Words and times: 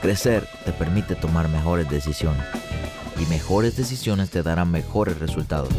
Crecer 0.00 0.46
te 0.64 0.72
permite 0.72 1.16
tomar 1.16 1.48
mejores 1.48 1.90
decisiones 1.90 2.44
y 3.20 3.26
mejores 3.26 3.76
decisiones 3.76 4.30
te 4.30 4.44
darán 4.44 4.70
mejores 4.70 5.18
resultados. 5.18 5.70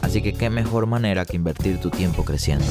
Así 0.00 0.22
que 0.22 0.32
qué 0.32 0.48
mejor 0.48 0.86
manera 0.86 1.26
que 1.26 1.36
invertir 1.36 1.78
tu 1.78 1.90
tiempo 1.90 2.24
creciendo. 2.24 2.64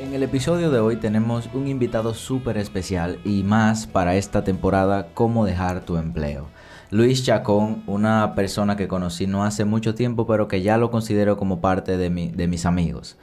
En 0.00 0.12
el 0.12 0.24
episodio 0.24 0.72
de 0.72 0.80
hoy 0.80 0.96
tenemos 0.96 1.48
un 1.54 1.68
invitado 1.68 2.14
súper 2.14 2.58
especial 2.58 3.20
y 3.24 3.44
más 3.44 3.86
para 3.86 4.16
esta 4.16 4.42
temporada, 4.42 5.08
cómo 5.14 5.44
dejar 5.44 5.84
tu 5.84 5.98
empleo. 5.98 6.48
Luis 6.90 7.22
Chacón, 7.22 7.82
una 7.86 8.34
persona 8.34 8.76
que 8.76 8.88
conocí 8.88 9.26
no 9.26 9.44
hace 9.44 9.66
mucho 9.66 9.94
tiempo, 9.94 10.26
pero 10.26 10.48
que 10.48 10.62
ya 10.62 10.78
lo 10.78 10.90
considero 10.90 11.36
como 11.36 11.60
parte 11.60 11.98
de, 11.98 12.08
mi, 12.08 12.28
de 12.28 12.48
mis 12.48 12.64
amigos. 12.64 13.18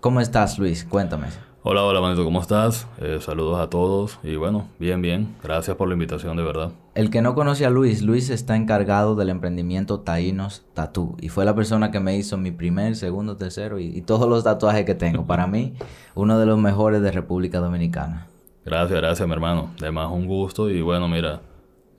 ¿Cómo 0.00 0.20
estás, 0.20 0.56
Luis? 0.60 0.84
Cuéntame. 0.84 1.26
Hola, 1.64 1.82
hola, 1.82 2.00
manito, 2.00 2.24
¿cómo 2.24 2.40
estás? 2.40 2.86
Eh, 2.98 3.18
saludos 3.20 3.58
a 3.58 3.68
todos 3.68 4.20
y 4.22 4.36
bueno, 4.36 4.68
bien, 4.78 5.02
bien. 5.02 5.34
Gracias 5.42 5.76
por 5.76 5.88
la 5.88 5.94
invitación, 5.94 6.36
de 6.36 6.44
verdad. 6.44 6.70
El 6.94 7.10
que 7.10 7.20
no 7.20 7.34
conoce 7.34 7.66
a 7.66 7.70
Luis, 7.70 8.02
Luis 8.02 8.30
está 8.30 8.54
encargado 8.54 9.16
del 9.16 9.30
emprendimiento 9.30 9.98
Taínos 9.98 10.64
Tattoo 10.74 11.16
y 11.20 11.28
fue 11.28 11.44
la 11.44 11.56
persona 11.56 11.90
que 11.90 11.98
me 11.98 12.16
hizo 12.16 12.36
mi 12.36 12.52
primer, 12.52 12.94
segundo, 12.94 13.36
tercero 13.36 13.80
y, 13.80 13.86
y 13.86 14.02
todos 14.02 14.28
los 14.28 14.44
tatuajes 14.44 14.84
que 14.84 14.94
tengo. 14.94 15.26
Para 15.26 15.48
mí, 15.48 15.74
uno 16.14 16.38
de 16.38 16.46
los 16.46 16.56
mejores 16.56 17.02
de 17.02 17.10
República 17.10 17.58
Dominicana. 17.58 18.28
Gracias, 18.64 19.00
gracias, 19.00 19.26
mi 19.26 19.34
hermano. 19.34 19.70
Además, 19.80 20.08
un 20.12 20.26
gusto 20.26 20.70
y 20.70 20.82
bueno, 20.82 21.08
mira, 21.08 21.40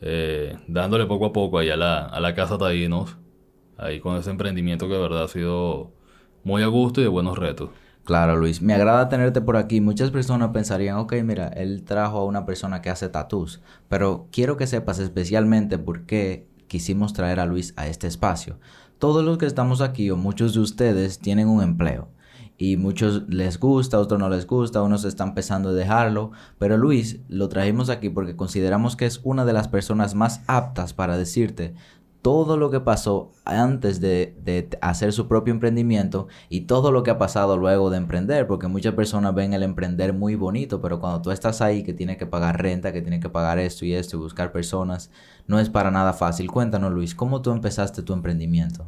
eh, 0.01 0.57
dándole 0.67 1.05
poco 1.05 1.25
a 1.27 1.33
poco 1.33 1.59
a 1.59 1.63
la, 1.63 2.05
a 2.05 2.19
la 2.19 2.35
casa 2.35 2.57
Taínos, 2.57 3.17
ahí 3.77 3.99
con 3.99 4.17
ese 4.17 4.29
emprendimiento 4.29 4.87
que 4.87 4.93
de 4.93 4.99
verdad 4.99 5.23
ha 5.23 5.27
sido 5.27 5.91
muy 6.43 6.63
a 6.63 6.67
gusto 6.67 7.01
y 7.01 7.03
de 7.03 7.09
buenos 7.09 7.37
retos. 7.37 7.69
Claro, 8.03 8.37
Luis. 8.37 8.61
Me 8.61 8.73
agrada 8.73 9.07
tenerte 9.07 9.39
por 9.39 9.55
aquí. 9.55 9.81
Muchas 9.81 10.09
personas 10.09 10.49
pensarían, 10.49 10.97
ok, 10.97 11.13
mira, 11.23 11.49
él 11.49 11.83
trajo 11.83 12.17
a 12.17 12.25
una 12.25 12.45
persona 12.45 12.81
que 12.81 12.89
hace 12.89 13.07
tattoos, 13.09 13.61
pero 13.87 14.27
quiero 14.31 14.57
que 14.57 14.67
sepas 14.67 14.99
especialmente 14.99 15.77
por 15.77 16.05
qué 16.05 16.47
quisimos 16.67 17.13
traer 17.13 17.39
a 17.39 17.45
Luis 17.45 17.73
a 17.77 17.87
este 17.87 18.07
espacio. 18.07 18.57
Todos 18.97 19.23
los 19.23 19.37
que 19.37 19.45
estamos 19.45 19.81
aquí 19.81 20.09
o 20.09 20.17
muchos 20.17 20.53
de 20.53 20.59
ustedes 20.61 21.19
tienen 21.19 21.47
un 21.47 21.61
empleo 21.61 22.09
y 22.61 22.75
muchos 22.75 23.23
les 23.29 23.57
gusta, 23.57 23.97
otros 23.97 24.19
no 24.19 24.29
les 24.29 24.45
gusta, 24.45 24.83
unos 24.83 25.05
están 25.05 25.33
pensando 25.33 25.71
en 25.71 25.77
dejarlo, 25.77 26.31
pero 26.57 26.77
Luis 26.77 27.21
lo 27.29 27.47
trajimos 27.47 27.89
aquí 27.89 28.09
porque 28.09 28.35
consideramos 28.35 28.97
que 28.97 29.05
es 29.05 29.21
una 29.23 29.45
de 29.45 29.53
las 29.53 29.69
personas 29.69 30.13
más 30.13 30.41
aptas 30.45 30.93
para 30.93 31.17
decirte 31.17 31.73
todo 32.21 32.57
lo 32.57 32.69
que 32.69 32.81
pasó 32.81 33.31
antes 33.45 34.01
de, 34.01 34.35
de, 34.43 34.67
hacer 34.81 35.13
su 35.13 35.29
propio 35.29 35.53
emprendimiento 35.53 36.27
y 36.49 36.61
todo 36.61 36.91
lo 36.91 37.01
que 37.01 37.11
ha 37.11 37.17
pasado 37.17 37.55
luego 37.55 37.89
de 37.89 37.95
emprender, 37.95 38.45
porque 38.45 38.67
muchas 38.67 38.93
personas 38.93 39.33
ven 39.33 39.53
el 39.53 39.63
emprender 39.63 40.11
muy 40.11 40.35
bonito, 40.35 40.81
pero 40.81 40.99
cuando 40.99 41.21
tú 41.21 41.31
estás 41.31 41.61
ahí 41.61 41.81
que 41.81 41.93
tienes 41.93 42.17
que 42.17 42.25
pagar 42.25 42.61
renta, 42.61 42.91
que 42.91 43.01
tienes 43.01 43.21
que 43.21 43.29
pagar 43.29 43.57
esto 43.57 43.85
y 43.85 43.93
esto 43.93 44.17
y 44.17 44.19
buscar 44.19 44.51
personas, 44.51 45.11
no 45.47 45.61
es 45.61 45.69
para 45.69 45.91
nada 45.91 46.11
fácil. 46.11 46.51
Cuéntanos 46.51 46.91
Luis, 46.91 47.15
¿cómo 47.15 47.41
tú 47.41 47.51
empezaste 47.51 48.03
tu 48.03 48.11
emprendimiento? 48.11 48.85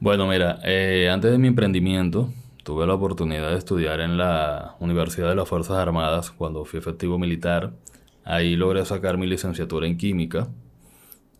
Bueno, 0.00 0.26
mira, 0.26 0.58
eh, 0.64 1.08
antes 1.08 1.30
de 1.30 1.38
mi 1.38 1.46
emprendimiento 1.46 2.30
tuve 2.62 2.86
la 2.86 2.94
oportunidad 2.94 3.50
de 3.50 3.58
estudiar 3.58 4.00
en 4.00 4.16
la 4.16 4.76
Universidad 4.80 5.28
de 5.28 5.34
las 5.34 5.48
Fuerzas 5.48 5.76
Armadas 5.76 6.30
cuando 6.30 6.64
fui 6.64 6.78
efectivo 6.78 7.18
militar. 7.18 7.72
Ahí 8.24 8.56
logré 8.56 8.84
sacar 8.84 9.18
mi 9.18 9.26
licenciatura 9.26 9.86
en 9.86 9.96
química. 9.96 10.48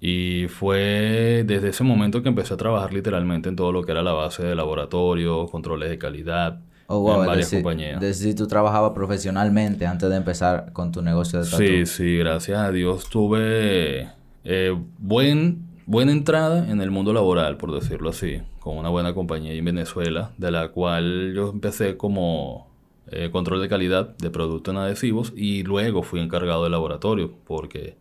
Y 0.00 0.48
fue 0.48 1.44
desde 1.46 1.68
ese 1.68 1.84
momento 1.84 2.22
que 2.22 2.28
empecé 2.28 2.54
a 2.54 2.56
trabajar 2.56 2.92
literalmente 2.92 3.48
en 3.48 3.54
todo 3.54 3.70
lo 3.70 3.84
que 3.84 3.92
era 3.92 4.02
la 4.02 4.12
base 4.12 4.42
de 4.42 4.56
laboratorio, 4.56 5.46
controles 5.46 5.90
de 5.90 5.98
calidad, 5.98 6.60
oh, 6.88 7.20
en 7.20 7.26
varias 7.26 7.50
compañías. 7.50 8.00
Desde 8.00 8.34
tú 8.34 8.48
trabajabas 8.48 8.92
profesionalmente 8.94 9.86
antes 9.86 10.10
de 10.10 10.16
empezar 10.16 10.72
con 10.72 10.90
tu 10.90 11.02
negocio 11.02 11.38
de 11.38 11.48
tatu. 11.48 11.62
Sí, 11.62 11.86
sí, 11.86 12.18
gracias 12.18 12.58
a 12.58 12.72
Dios 12.72 13.08
tuve 13.08 14.08
eh, 14.44 14.76
buen, 14.98 15.68
buena 15.86 16.12
entrada 16.12 16.70
en 16.70 16.80
el 16.80 16.90
mundo 16.90 17.12
laboral, 17.12 17.56
por 17.56 17.72
decirlo 17.72 18.10
así, 18.10 18.40
con 18.60 18.78
una 18.78 18.88
buena 18.88 19.14
compañía 19.14 19.52
en 19.52 19.64
Venezuela, 19.64 20.32
de 20.38 20.50
la 20.50 20.68
cual 20.68 21.32
yo 21.34 21.50
empecé 21.50 21.96
como 21.96 22.68
eh, 23.10 23.30
control 23.30 23.60
de 23.60 23.68
calidad 23.68 24.16
de 24.16 24.30
productos 24.30 24.72
en 24.72 24.80
adhesivos 24.80 25.32
y 25.36 25.64
luego 25.64 26.02
fui 26.02 26.20
encargado 26.20 26.64
de 26.64 26.70
laboratorio, 26.70 27.32
porque 27.46 27.96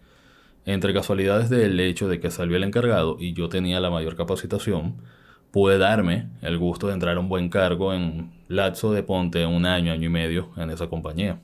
entre 0.65 0.93
casualidades 0.93 1.49
del 1.49 1.79
hecho 1.79 2.07
de 2.07 2.19
que 2.19 2.31
salió 2.31 2.55
el 2.55 2.63
encargado 2.63 3.17
y 3.19 3.33
yo 3.33 3.49
tenía 3.49 3.79
la 3.79 3.89
mayor 3.89 4.15
capacitación, 4.15 4.95
pude 5.51 5.77
darme 5.77 6.29
el 6.41 6.57
gusto 6.57 6.87
de 6.87 6.93
entrar 6.93 7.17
a 7.17 7.19
un 7.19 7.29
buen 7.29 7.49
cargo 7.49 7.93
en 7.93 8.31
lapso 8.47 8.93
de 8.93 9.03
ponte 9.03 9.45
un 9.45 9.65
año, 9.65 9.91
año 9.91 10.05
y 10.05 10.09
medio 10.09 10.49
en 10.57 10.69
esa 10.69 10.87
compañía. 10.87 11.39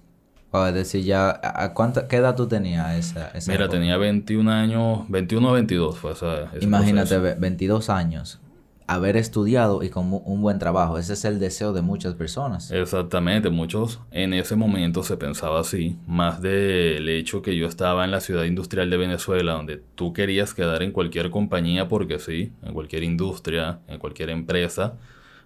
O 0.52 0.66
es 0.66 0.74
decir, 0.74 1.03
ya, 1.03 1.40
¿a 1.44 1.74
cuánta, 1.74 2.08
¿qué 2.08 2.18
edad 2.18 2.35
tú 2.35 2.47
tenías 2.47 2.96
esa, 2.96 3.30
esa 3.30 3.52
Mira, 3.52 3.68
tenía 3.68 3.97
21 3.97 4.50
años, 4.50 5.00
21 5.09 5.50
a 5.50 5.52
22 5.53 5.97
fue 5.97 6.13
esa, 6.13 6.50
Imagínate, 6.62 7.18
22 7.18 7.90
años 7.90 8.40
haber 8.88 9.18
estudiado 9.18 9.84
y 9.84 9.90
con 9.90 10.22
un 10.24 10.41
buen 10.41 10.59
trabajo. 10.59 10.97
Ese 10.97 11.13
es 11.13 11.25
el 11.25 11.40
deseo 11.40 11.74
de 11.74 11.81
muchas 11.81 12.16
personas. 12.16 12.72
Exactamente, 12.72 13.50
muchos 13.50 14.00
en 14.12 14.34
ese 14.34 14.56
momento 14.56 15.03
se 15.03 15.18
pensaba 15.18 15.59
así, 15.59 15.97
más 16.08 16.41
del 16.41 17.08
hecho 17.09 17.41
que 17.41 17.56
yo 17.58 17.68
estaba 17.68 18.06
en 18.06 18.12
la 18.12 18.22
ciudad 18.22 18.46
industrial 18.46 18.90
de 18.90 18.97
Venezuela, 18.97 19.53
donde 19.53 19.84
tú 19.96 20.14
querías 20.14 20.53
quedar 20.53 20.81
en 20.84 20.94
cualquier 20.94 21.29
compañía 21.29 21.90
porque 21.90 22.18
sí, 22.18 22.53
en 22.64 22.74
cualquier 22.74 23.03
industria, 23.03 23.79
en 23.88 24.00
cualquier 24.00 24.29
empresa, 24.29 24.96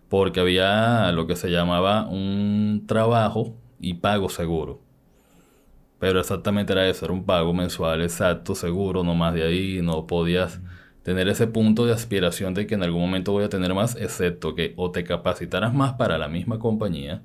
porque 0.08 0.40
había 0.40 1.12
lo 1.12 1.26
que 1.26 1.36
se 1.36 1.50
llamaba 1.50 2.08
un 2.08 2.84
trabajo 2.86 3.56
y 3.80 3.96
pago 3.96 4.30
seguro. 4.30 4.82
Pero 6.02 6.20
exactamente 6.20 6.74
era 6.74 6.90
eso, 6.90 7.06
era 7.06 7.14
un 7.14 7.26
pago 7.26 7.54
mensual 7.54 8.02
exacto, 8.02 8.56
seguro, 8.56 9.04
no 9.04 9.14
más 9.14 9.36
de 9.36 9.44
ahí, 9.44 9.82
no 9.84 10.08
podías 10.08 10.60
tener 11.04 11.28
ese 11.28 11.46
punto 11.46 11.86
de 11.86 11.94
aspiración 11.94 12.56
de 12.56 12.66
que 12.66 12.74
en 12.74 12.82
algún 12.82 13.02
momento 13.02 13.34
voy 13.34 13.44
a 13.44 13.50
tener 13.50 13.76
más, 13.76 13.96
excepto 13.96 14.56
que 14.56 14.74
o 14.78 14.90
te 14.90 15.04
capacitaras 15.04 15.76
más 15.76 15.94
para 15.94 16.18
la 16.18 16.28
misma 16.28 16.58
compañía 16.58 17.22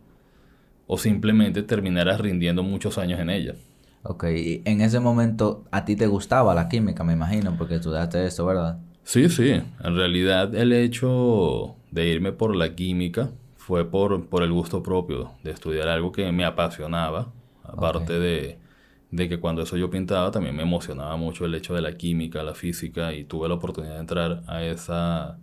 o 0.87 0.98
simplemente 0.98 1.62
terminarás 1.62 2.20
rindiendo 2.20 2.62
muchos 2.62 2.98
años 2.98 3.19
en 3.19 3.31
ella. 3.31 3.54
Ok, 4.03 4.25
y 4.25 4.62
en 4.66 4.82
ese 4.82 5.00
momento 5.00 5.64
a 5.70 5.87
ti 5.87 5.97
te 5.97 6.06
gustaba 6.06 6.54
la 6.54 6.69
química, 6.69 7.03
me 7.03 7.14
imagino, 7.14 7.56
porque 7.56 7.76
estudiaste 7.76 8.26
esto, 8.26 8.44
¿verdad? 8.44 8.78
Sí, 9.04 9.31
sí. 9.31 9.53
En 9.82 9.97
realidad 9.97 10.54
el 10.54 10.75
hecho 10.75 11.76
de 11.91 12.08
irme 12.08 12.32
por 12.32 12.54
la 12.54 12.75
química 12.75 13.31
fue 13.56 13.91
por, 13.91 14.26
por 14.26 14.43
el 14.43 14.53
gusto 14.53 14.82
propio 14.82 15.31
de 15.43 15.53
estudiar 15.53 15.88
algo 15.88 16.12
que 16.12 16.31
me 16.31 16.44
apasionaba, 16.44 17.32
aparte 17.64 18.19
de 18.19 18.66
de 19.11 19.28
que 19.28 19.39
cuando 19.39 19.62
eso 19.62 19.77
yo 19.77 19.91
pintaba 19.91 20.31
también 20.31 20.56
me 20.56 20.62
emocionaba 20.62 21.17
mucho 21.17 21.44
el 21.44 21.55
hecho 21.55 21.75
de 21.75 21.81
la 21.81 21.97
química, 21.97 22.43
la 22.43 22.55
física 22.55 23.12
y 23.12 23.25
tuve 23.25 23.49
la 23.49 23.55
oportunidad 23.55 23.94
de 23.94 24.00
entrar 24.00 24.43
a 24.47 24.62
esa 24.65 25.39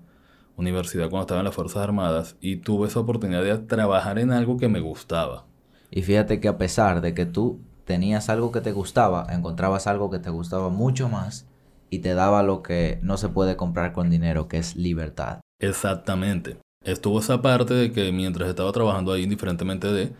universidad 0.55 1.09
cuando 1.09 1.21
estaba 1.21 1.39
en 1.39 1.45
las 1.45 1.55
Fuerzas 1.55 1.83
Armadas 1.83 2.35
y 2.41 2.57
tuve 2.57 2.87
esa 2.87 2.99
oportunidad 2.99 3.43
de 3.43 3.57
trabajar 3.57 4.19
en 4.19 4.31
algo 4.31 4.57
que 4.57 4.67
me 4.67 4.79
gustaba. 4.79 5.45
Y 5.89 6.01
fíjate 6.03 6.39
que 6.39 6.47
a 6.47 6.57
pesar 6.57 7.01
de 7.01 7.13
que 7.13 7.25
tú 7.25 7.61
tenías 7.85 8.29
algo 8.29 8.51
que 8.51 8.61
te 8.61 8.71
gustaba, 8.71 9.27
encontrabas 9.29 9.87
algo 9.87 10.09
que 10.09 10.19
te 10.19 10.29
gustaba 10.29 10.69
mucho 10.69 11.09
más 11.09 11.47
y 11.89 11.99
te 11.99 12.13
daba 12.13 12.43
lo 12.43 12.63
que 12.63 12.99
no 13.01 13.17
se 13.17 13.29
puede 13.29 13.55
comprar 13.55 13.93
con 13.93 14.09
dinero, 14.09 14.47
que 14.47 14.57
es 14.57 14.75
libertad. 14.75 15.41
Exactamente. 15.59 16.57
Estuvo 16.83 17.19
esa 17.19 17.41
parte 17.41 17.73
de 17.73 17.91
que 17.91 18.11
mientras 18.11 18.49
estaba 18.49 18.71
trabajando 18.71 19.13
ahí, 19.13 19.23
indiferentemente 19.23 19.87
de, 19.87 20.11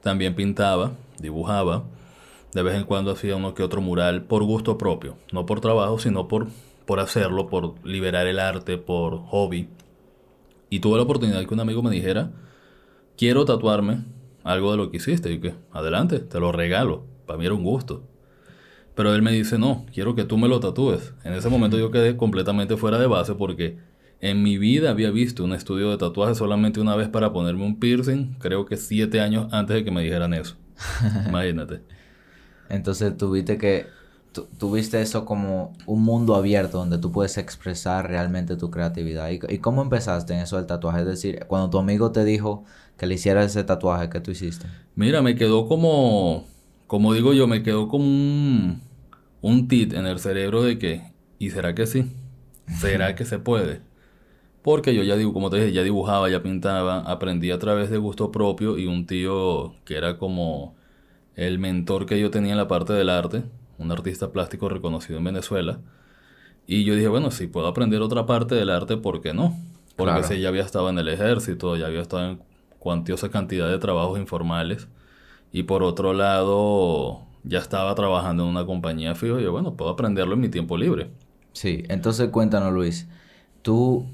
también 0.00 0.34
pintaba, 0.34 0.92
dibujaba 1.20 1.84
de 2.54 2.62
vez 2.62 2.74
en 2.74 2.84
cuando 2.84 3.12
hacía 3.12 3.36
uno 3.36 3.54
que 3.54 3.62
otro 3.62 3.80
mural 3.80 4.22
por 4.22 4.42
gusto 4.44 4.78
propio, 4.78 5.16
no 5.32 5.46
por 5.46 5.60
trabajo, 5.60 5.98
sino 5.98 6.28
por, 6.28 6.48
por 6.86 7.00
hacerlo, 7.00 7.48
por 7.48 7.74
liberar 7.86 8.26
el 8.26 8.38
arte, 8.38 8.78
por 8.78 9.18
hobby. 9.26 9.68
Y 10.70 10.80
tuve 10.80 10.96
la 10.96 11.02
oportunidad 11.04 11.44
que 11.46 11.54
un 11.54 11.60
amigo 11.60 11.82
me 11.82 11.90
dijera, 11.90 12.30
quiero 13.16 13.44
tatuarme 13.44 14.04
algo 14.44 14.70
de 14.70 14.76
lo 14.78 14.90
que 14.90 14.98
hiciste. 14.98 15.32
Y 15.32 15.40
que, 15.40 15.54
adelante, 15.72 16.20
te 16.20 16.40
lo 16.40 16.52
regalo. 16.52 17.04
Para 17.26 17.38
mí 17.38 17.46
era 17.46 17.54
un 17.54 17.64
gusto. 17.64 18.02
Pero 18.94 19.14
él 19.14 19.22
me 19.22 19.32
dice, 19.32 19.58
no, 19.58 19.86
quiero 19.92 20.14
que 20.14 20.24
tú 20.24 20.38
me 20.38 20.48
lo 20.48 20.60
tatúes. 20.60 21.14
En 21.24 21.34
ese 21.34 21.48
momento 21.48 21.78
yo 21.78 21.90
quedé 21.90 22.16
completamente 22.16 22.76
fuera 22.76 22.98
de 22.98 23.06
base 23.06 23.34
porque 23.34 23.78
En 24.20 24.42
mi 24.42 24.58
vida 24.58 24.90
había 24.90 25.12
visto 25.12 25.44
un 25.44 25.52
estudio 25.52 25.90
de 25.90 25.96
tatuaje 25.98 26.34
solamente 26.34 26.80
una 26.80 26.96
vez 26.96 27.08
para 27.08 27.32
ponerme 27.32 27.64
un 27.64 27.78
piercing, 27.78 28.34
creo 28.40 28.66
que 28.66 28.76
siete 28.76 29.20
años 29.20 29.46
antes 29.52 29.76
de 29.76 29.84
que 29.84 29.92
me 29.92 30.02
dijeran 30.02 30.34
eso. 30.34 30.56
Imagínate. 31.28 31.82
Entonces 32.68 33.16
tuviste 33.16 33.58
que 33.58 33.86
tuviste 34.58 35.00
eso 35.00 35.24
como 35.24 35.72
un 35.86 36.02
mundo 36.02 36.34
abierto 36.34 36.78
donde 36.78 36.98
tú 36.98 37.10
puedes 37.10 37.38
expresar 37.38 38.08
realmente 38.08 38.56
tu 38.56 38.70
creatividad. 38.70 39.30
¿Y, 39.30 39.40
¿Y, 39.48 39.58
cómo 39.58 39.82
empezaste 39.82 40.34
en 40.34 40.40
eso 40.40 40.56
del 40.56 40.66
tatuaje? 40.66 41.00
Es 41.00 41.06
decir, 41.06 41.44
cuando 41.48 41.70
tu 41.70 41.78
amigo 41.78 42.12
te 42.12 42.24
dijo 42.24 42.64
que 42.96 43.06
le 43.06 43.14
hicieras 43.14 43.46
ese 43.46 43.64
tatuaje, 43.64 44.10
¿qué 44.10 44.20
tú 44.20 44.30
hiciste? 44.30 44.66
Mira, 44.94 45.22
me 45.22 45.34
quedó 45.34 45.66
como, 45.66 46.46
como 46.86 47.14
digo 47.14 47.32
yo, 47.32 47.46
me 47.46 47.62
quedó 47.62 47.88
como 47.88 48.04
un, 48.04 48.82
un 49.40 49.68
tit 49.68 49.92
en 49.92 50.06
el 50.06 50.18
cerebro 50.18 50.62
de 50.62 50.78
que, 50.78 51.12
¿y 51.38 51.50
será 51.50 51.74
que 51.74 51.86
sí? 51.86 52.12
¿Será 52.78 53.14
que 53.14 53.24
se 53.24 53.38
puede? 53.38 53.80
Porque 54.62 54.94
yo 54.94 55.02
ya 55.02 55.16
digo, 55.16 55.32
como 55.32 55.50
te 55.50 55.56
dije, 55.56 55.72
ya 55.72 55.82
dibujaba, 55.82 56.28
ya 56.28 56.42
pintaba, 56.42 57.00
aprendí 57.00 57.50
a 57.50 57.58
través 57.58 57.90
de 57.90 57.96
gusto 57.96 58.30
propio 58.30 58.76
y 58.76 58.86
un 58.86 59.06
tío 59.06 59.74
que 59.84 59.96
era 59.96 60.18
como 60.18 60.76
el 61.38 61.60
mentor 61.60 62.04
que 62.04 62.18
yo 62.18 62.32
tenía 62.32 62.50
en 62.50 62.58
la 62.58 62.66
parte 62.66 62.92
del 62.92 63.08
arte, 63.08 63.44
un 63.78 63.92
artista 63.92 64.32
plástico 64.32 64.68
reconocido 64.68 65.18
en 65.18 65.24
Venezuela. 65.24 65.78
Y 66.66 66.82
yo 66.82 66.96
dije, 66.96 67.06
bueno, 67.06 67.30
si 67.30 67.46
puedo 67.46 67.68
aprender 67.68 68.02
otra 68.02 68.26
parte 68.26 68.56
del 68.56 68.70
arte, 68.70 68.96
¿por 68.96 69.20
qué 69.20 69.32
no? 69.32 69.56
Porque 69.94 70.24
si 70.24 70.40
ya 70.40 70.48
había 70.48 70.62
estado 70.64 70.90
en 70.90 70.98
el 70.98 71.06
ejército, 71.06 71.76
ya 71.76 71.86
había 71.86 72.00
estado 72.00 72.28
en 72.28 72.40
cuantiosa 72.80 73.30
cantidad 73.30 73.70
de 73.70 73.78
trabajos 73.78 74.18
informales. 74.18 74.88
Y 75.52 75.62
por 75.62 75.84
otro 75.84 76.12
lado, 76.12 77.22
ya 77.44 77.60
estaba 77.60 77.94
trabajando 77.94 78.42
en 78.42 78.48
una 78.48 78.66
compañía 78.66 79.14
fija. 79.14 79.40
Y 79.40 79.44
yo, 79.44 79.52
bueno, 79.52 79.74
puedo 79.74 79.92
aprenderlo 79.92 80.34
en 80.34 80.40
mi 80.40 80.48
tiempo 80.48 80.76
libre. 80.76 81.08
Sí, 81.52 81.84
entonces 81.88 82.30
cuéntanos, 82.30 82.72
Luis. 82.72 83.08
Tú 83.62 84.06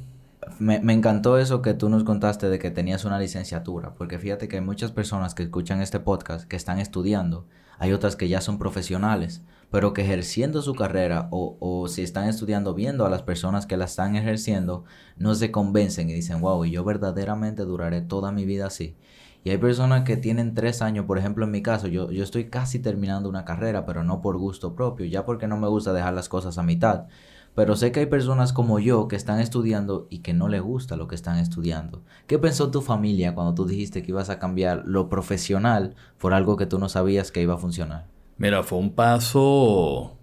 me, 0.58 0.92
encantó 0.92 1.38
eso 1.38 1.62
que 1.62 1.74
tú 1.74 1.88
nos 1.88 2.04
contaste 2.04 2.48
de 2.48 2.58
que 2.58 2.70
tenías 2.70 3.04
una 3.04 3.18
licenciatura, 3.18 3.94
porque 3.94 4.18
fíjate 4.18 4.48
que 4.48 4.56
hay 4.56 4.62
muchas 4.62 4.92
personas 4.92 5.34
que 5.34 5.44
escuchan 5.44 5.80
este 5.80 6.00
podcast 6.00 6.46
que 6.48 6.56
están 6.56 6.78
estudiando, 6.78 7.46
hay 7.78 7.92
otras 7.92 8.16
que 8.16 8.28
ya 8.28 8.40
son 8.40 8.58
profesionales, 8.58 9.42
pero 9.70 9.92
que 9.92 10.02
ejerciendo 10.02 10.62
su 10.62 10.74
carrera 10.74 11.28
o, 11.30 11.56
o 11.60 11.88
si 11.88 12.02
están 12.02 12.28
estudiando 12.28 12.74
viendo 12.74 13.04
a 13.04 13.10
las 13.10 13.22
personas 13.22 13.66
que 13.66 13.76
la 13.76 13.86
están 13.86 14.16
ejerciendo, 14.16 14.84
no 15.16 15.34
se 15.34 15.50
convencen 15.50 16.10
y 16.10 16.14
dicen, 16.14 16.40
wow, 16.40 16.64
yo 16.64 16.84
verdaderamente 16.84 17.62
duraré 17.62 18.00
toda 18.00 18.30
mi 18.30 18.44
vida 18.44 18.66
así. 18.66 18.96
Y 19.44 19.50
hay 19.50 19.58
personas 19.58 20.04
que 20.04 20.16
tienen 20.16 20.54
tres 20.54 20.80
años, 20.80 21.04
por 21.04 21.18
ejemplo 21.18 21.44
en 21.44 21.50
mi 21.50 21.60
caso, 21.60 21.86
yo, 21.86 22.10
yo 22.10 22.24
estoy 22.24 22.48
casi 22.48 22.78
terminando 22.78 23.28
una 23.28 23.44
carrera, 23.44 23.84
pero 23.84 24.02
no 24.02 24.22
por 24.22 24.38
gusto 24.38 24.74
propio, 24.74 25.04
ya 25.04 25.26
porque 25.26 25.46
no 25.46 25.58
me 25.58 25.68
gusta 25.68 25.92
dejar 25.92 26.14
las 26.14 26.30
cosas 26.30 26.56
a 26.56 26.62
mitad. 26.62 27.08
Pero 27.54 27.76
sé 27.76 27.92
que 27.92 28.00
hay 28.00 28.06
personas 28.06 28.52
como 28.52 28.80
yo 28.80 29.06
que 29.06 29.16
están 29.16 29.38
estudiando 29.38 30.08
y 30.10 30.18
que 30.18 30.32
no 30.32 30.48
les 30.48 30.60
gusta 30.60 30.96
lo 30.96 31.06
que 31.06 31.14
están 31.14 31.38
estudiando. 31.38 32.02
¿Qué 32.26 32.38
pensó 32.38 32.70
tu 32.70 32.80
familia 32.80 33.34
cuando 33.34 33.54
tú 33.54 33.64
dijiste 33.64 34.02
que 34.02 34.10
ibas 34.10 34.28
a 34.28 34.40
cambiar 34.40 34.82
lo 34.86 35.08
profesional 35.08 35.94
por 36.18 36.34
algo 36.34 36.56
que 36.56 36.66
tú 36.66 36.78
no 36.78 36.88
sabías 36.88 37.30
que 37.30 37.42
iba 37.42 37.54
a 37.54 37.58
funcionar? 37.58 38.06
Mira, 38.38 38.64
fue 38.64 38.78
un 38.78 38.90
paso 38.90 40.16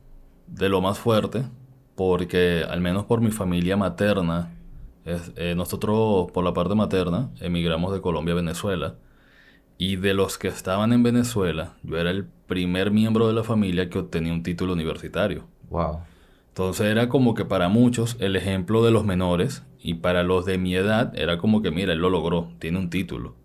de 0.48 0.68
lo 0.68 0.82
más 0.82 1.00
fuerte, 1.00 1.46
porque 1.96 2.66
al 2.70 2.82
menos 2.82 3.06
por 3.06 3.22
mi 3.22 3.32
familia 3.32 3.78
materna, 3.78 4.50
eh, 5.06 5.54
nosotros 5.56 6.30
por 6.32 6.44
la 6.44 6.54
parte 6.54 6.76
materna 6.76 7.30
emigramos 7.40 7.94
de 7.94 8.02
Colombia 8.02 8.34
a 8.34 8.38
Venezuela. 8.38 8.96
Y 9.78 9.96
de 9.96 10.14
los 10.14 10.38
que 10.38 10.48
estaban 10.48 10.94
en 10.94 11.02
Venezuela, 11.02 11.74
yo 11.82 11.98
era 11.98 12.12
el 12.12 12.26
primer 12.26 12.92
miembro 12.92 13.28
de 13.28 13.34
la 13.34 13.44
familia 13.44 13.90
que 13.90 13.98
obtenía 13.98 14.32
un 14.32 14.44
título 14.44 14.74
universitario. 14.74 15.46
Wow. 15.70 16.02
Entonces 16.52 16.88
era 16.88 17.08
como 17.08 17.34
que 17.34 17.46
para 17.46 17.70
muchos 17.70 18.18
el 18.20 18.36
ejemplo 18.36 18.84
de 18.84 18.92
los 18.92 19.06
menores 19.06 19.64
y 19.80 19.96
para 19.96 20.24
los 20.24 20.46
de 20.46 20.58
mi 20.58 20.76
edad 20.76 21.18
era 21.18 21.38
como 21.38 21.62
que, 21.62 21.72
mira, 21.72 21.94
él 21.94 22.00
lo 22.00 22.10
logró, 22.10 22.50
tiene 22.60 22.78
un 22.78 22.90
título. 22.90 23.36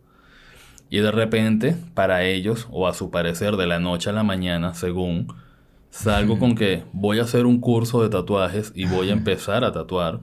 Y 0.91 0.99
de 0.99 1.13
repente, 1.13 1.77
para 1.95 2.25
ellos, 2.25 2.67
o 2.73 2.89
a 2.89 2.95
su 2.95 3.13
parecer 3.13 3.57
de 3.57 3.69
la 3.69 3.79
noche 3.79 4.11
a 4.11 4.13
la 4.13 4.25
mañana, 4.25 4.75
según, 4.75 5.29
salgo 5.89 6.41
con 6.41 6.57
que 6.57 6.83
voy 6.93 7.21
a 7.21 7.23
hacer 7.23 7.47
un 7.47 7.61
curso 7.61 8.03
de 8.03 8.09
tatuajes 8.09 8.73
y 8.75 8.87
voy 8.87 9.11
a 9.11 9.13
empezar 9.13 9.63
a 9.63 9.71
tatuar. 9.71 10.19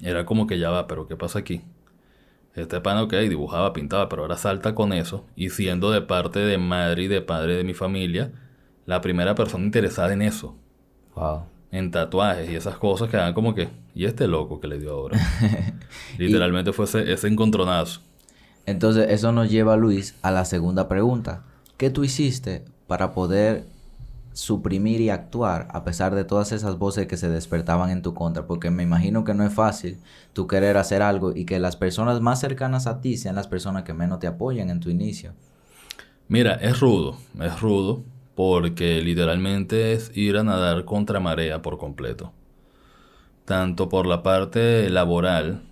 Era 0.00 0.24
como 0.24 0.46
que 0.46 0.60
ya 0.60 0.70
va, 0.70 0.86
pero 0.86 1.08
¿qué 1.08 1.16
pasa 1.16 1.40
aquí? 1.40 1.62
Este 2.54 2.80
pan, 2.80 2.98
ok, 2.98 3.14
dibujaba, 3.14 3.72
pintaba, 3.72 4.08
pero 4.08 4.22
ahora 4.22 4.36
salta 4.36 4.76
con 4.76 4.92
eso. 4.92 5.26
Y 5.34 5.50
siendo 5.50 5.90
de 5.90 6.02
parte 6.02 6.38
de 6.38 6.56
madre 6.56 7.02
y 7.02 7.08
de 7.08 7.20
padre 7.20 7.56
de 7.56 7.64
mi 7.64 7.74
familia, 7.74 8.30
la 8.86 9.00
primera 9.00 9.34
persona 9.34 9.64
interesada 9.64 10.12
en 10.12 10.22
eso. 10.22 10.56
Wow 11.16 11.46
en 11.72 11.90
tatuajes 11.90 12.50
y 12.50 12.56
esas 12.56 12.76
cosas 12.76 13.08
que 13.08 13.16
dan 13.16 13.32
como 13.32 13.54
que, 13.54 13.68
¿y 13.94 14.04
este 14.04 14.26
loco 14.26 14.60
que 14.60 14.68
le 14.68 14.78
dio 14.78 14.92
ahora? 14.92 15.18
Literalmente 16.18 16.72
fue 16.72 16.86
ese, 16.86 17.28
encontronazo. 17.28 18.00
Entonces, 18.66 19.06
eso 19.10 19.32
nos 19.32 19.50
lleva, 19.50 19.76
Luis, 19.76 20.16
a 20.22 20.30
la 20.30 20.44
segunda 20.44 20.88
pregunta. 20.88 21.44
¿Qué 21.76 21.90
tú 21.90 22.04
hiciste 22.04 22.64
para 22.86 23.12
poder 23.12 23.64
suprimir 24.32 25.00
y 25.00 25.10
actuar 25.10 25.66
a 25.72 25.82
pesar 25.82 26.14
de 26.14 26.24
todas 26.24 26.52
esas 26.52 26.78
voces 26.78 27.06
que 27.06 27.16
se 27.16 27.28
despertaban 27.28 27.90
en 27.90 28.02
tu 28.02 28.14
contra? 28.14 28.46
Porque 28.46 28.70
me 28.70 28.82
imagino 28.82 29.24
que 29.24 29.34
no 29.34 29.44
es 29.44 29.52
fácil 29.52 29.98
tú 30.32 30.46
querer 30.46 30.76
hacer 30.76 31.02
algo 31.02 31.34
y 31.34 31.46
que 31.46 31.58
las 31.58 31.76
personas 31.76 32.20
más 32.20 32.40
cercanas 32.40 32.86
a 32.86 33.00
ti 33.00 33.16
sean 33.16 33.36
las 33.36 33.48
personas 33.48 33.84
que 33.84 33.94
menos 33.94 34.18
te 34.18 34.26
apoyan 34.26 34.70
en 34.70 34.80
tu 34.80 34.90
inicio. 34.90 35.32
Mira, 36.28 36.54
es 36.54 36.78
rudo, 36.78 37.16
es 37.40 37.60
rudo 37.60 38.04
porque 38.42 39.02
literalmente 39.02 39.92
es 39.92 40.16
ir 40.16 40.38
a 40.38 40.42
nadar 40.42 40.86
contra 40.86 41.20
marea 41.20 41.60
por 41.60 41.76
completo. 41.76 42.32
Tanto 43.44 43.90
por 43.90 44.06
la 44.06 44.22
parte 44.22 44.88
laboral, 44.88 45.64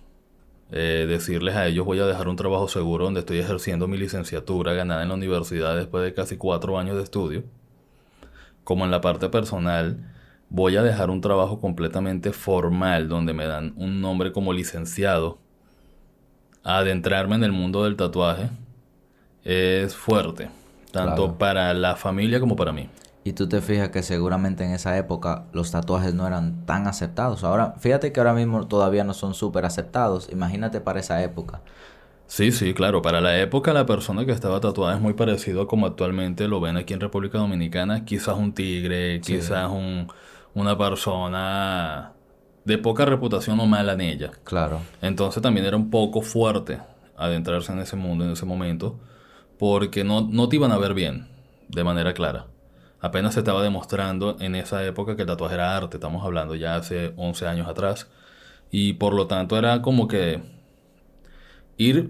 eh, 0.71 1.07
decirles 1.09 1.55
a 1.55 1.65
ellos 1.65 1.83
voy 1.83 1.97
a 1.97 2.05
dejar 2.05 2.27
un 2.27 2.35
trabajo 2.35 2.67
seguro 2.67 3.05
donde 3.05 3.21
estoy 3.21 3.39
ejerciendo 3.39 3.87
mi 3.87 3.97
licenciatura 3.97 4.73
ganada 4.73 5.01
en 5.01 5.09
la 5.09 5.15
universidad 5.15 5.75
después 5.75 6.03
de 6.03 6.13
casi 6.13 6.37
cuatro 6.37 6.77
años 6.77 6.95
de 6.97 7.01
estudio, 7.01 7.43
como 8.63 8.85
en 8.85 8.91
la 8.91 9.01
parte 9.01 9.29
personal, 9.29 10.13
voy 10.49 10.77
a 10.77 10.83
dejar 10.83 11.09
un 11.09 11.21
trabajo 11.21 11.59
completamente 11.59 12.33
formal 12.33 13.09
donde 13.09 13.33
me 13.33 13.47
dan 13.47 13.73
un 13.77 13.99
nombre 13.99 14.31
como 14.31 14.53
licenciado. 14.53 15.39
Adentrarme 16.63 17.35
en 17.35 17.45
el 17.45 17.51
mundo 17.51 17.85
del 17.85 17.95
tatuaje 17.95 18.51
es 19.43 19.95
fuerte 19.95 20.58
tanto 20.91 21.37
para 21.37 21.73
la 21.73 21.95
familia 21.95 22.39
como 22.39 22.55
para 22.55 22.71
mí. 22.71 22.89
Y 23.23 23.33
tú 23.33 23.47
te 23.47 23.61
fijas 23.61 23.89
que 23.89 24.01
seguramente 24.01 24.63
en 24.63 24.71
esa 24.71 24.97
época 24.97 25.45
los 25.51 25.71
tatuajes 25.71 26.13
no 26.13 26.25
eran 26.25 26.65
tan 26.65 26.87
aceptados. 26.87 27.43
Ahora, 27.43 27.75
fíjate 27.77 28.11
que 28.11 28.19
ahora 28.19 28.33
mismo 28.33 28.65
todavía 28.67 29.03
no 29.03 29.13
son 29.13 29.33
súper 29.33 29.65
aceptados. 29.65 30.29
Imagínate 30.31 30.79
para 30.79 31.01
esa 31.01 31.21
época. 31.21 31.61
Sí, 32.27 32.51
sí, 32.51 32.73
claro. 32.73 33.01
Para 33.01 33.21
la 33.21 33.39
época 33.39 33.73
la 33.73 33.85
persona 33.85 34.25
que 34.25 34.31
estaba 34.31 34.59
tatuada 34.61 34.95
es 34.95 35.01
muy 35.01 35.13
parecido 35.13 35.61
a 35.63 35.67
como 35.67 35.85
actualmente 35.85 36.47
lo 36.47 36.61
ven 36.61 36.77
aquí 36.77 36.93
en 36.93 37.01
República 37.01 37.37
Dominicana. 37.37 38.05
Quizás 38.05 38.37
un 38.37 38.53
tigre, 38.53 39.19
quizás 39.19 39.69
un, 39.69 40.07
una 40.53 40.77
persona 40.77 42.13
de 42.63 42.77
poca 42.77 43.05
reputación 43.05 43.59
o 43.59 43.65
mala 43.65 43.93
en 43.93 44.01
ella. 44.01 44.31
Claro. 44.43 44.79
Entonces 45.01 45.43
también 45.43 45.65
era 45.65 45.75
un 45.75 45.89
poco 45.89 46.21
fuerte 46.21 46.79
adentrarse 47.17 47.73
en 47.73 47.79
ese 47.79 47.97
mundo 47.97 48.23
en 48.23 48.31
ese 48.31 48.45
momento 48.45 48.97
porque 49.59 50.05
no, 50.05 50.21
no 50.21 50.47
te 50.47 50.55
iban 50.55 50.71
a 50.71 50.77
ver 50.77 50.93
bien, 50.93 51.27
de 51.67 51.83
manera 51.83 52.13
clara. 52.13 52.47
Apenas 53.01 53.33
se 53.33 53.41
estaba 53.41 53.61
demostrando 53.61 54.37
en 54.39 54.55
esa 54.55 54.83
época 54.85 55.17
que 55.17 55.23
el 55.23 55.27
tatuaje 55.27 55.55
era 55.55 55.75
arte, 55.75 55.97
estamos 55.97 56.25
hablando 56.25 56.55
ya 56.55 56.75
hace 56.75 57.13
11 57.17 57.45
años 57.45 57.67
atrás, 57.67 58.07
y 58.71 58.93
por 58.93 59.13
lo 59.13 59.27
tanto 59.27 59.57
era 59.57 59.81
como 59.81 60.07
que 60.07 60.41
ir 61.75 62.09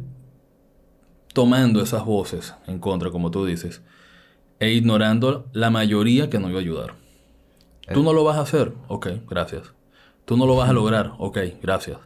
tomando 1.34 1.82
esas 1.82 2.06
voces 2.06 2.54
en 2.68 2.78
contra, 2.78 3.10
como 3.10 3.32
tú 3.32 3.46
dices, 3.46 3.82
e 4.60 4.72
ignorando 4.72 5.48
la 5.52 5.72
mayoría 5.72 6.30
que 6.30 6.38
no 6.38 6.50
iba 6.50 6.60
a 6.60 6.62
ayudar. 6.62 6.96
Tú 7.92 8.04
no 8.04 8.14
lo 8.14 8.24
vas 8.24 8.38
a 8.38 8.42
hacer, 8.42 8.74
ok, 8.88 9.08
gracias. 9.28 9.74
Tú 10.26 10.38
no 10.38 10.46
lo 10.46 10.56
vas 10.56 10.70
a 10.70 10.74
lograr, 10.74 11.14
ok, 11.18 11.40
gracias. 11.64 11.98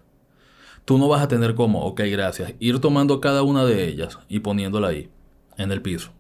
Tú 0.86 0.98
no 0.98 1.10
vas 1.10 1.22
a 1.22 1.28
tener 1.28 1.54
cómo, 1.56 1.84
ok, 1.84 2.02
gracias. 2.12 2.54
Ir 2.60 2.80
tomando 2.80 3.20
cada 3.20 3.44
una 3.44 3.66
de 3.66 3.90
ellas 3.90 4.20
y 4.30 4.40
poniéndola 4.40 4.90
ahí 4.90 5.10
en 5.58 5.72
el 5.72 5.82
piso. 5.82 6.12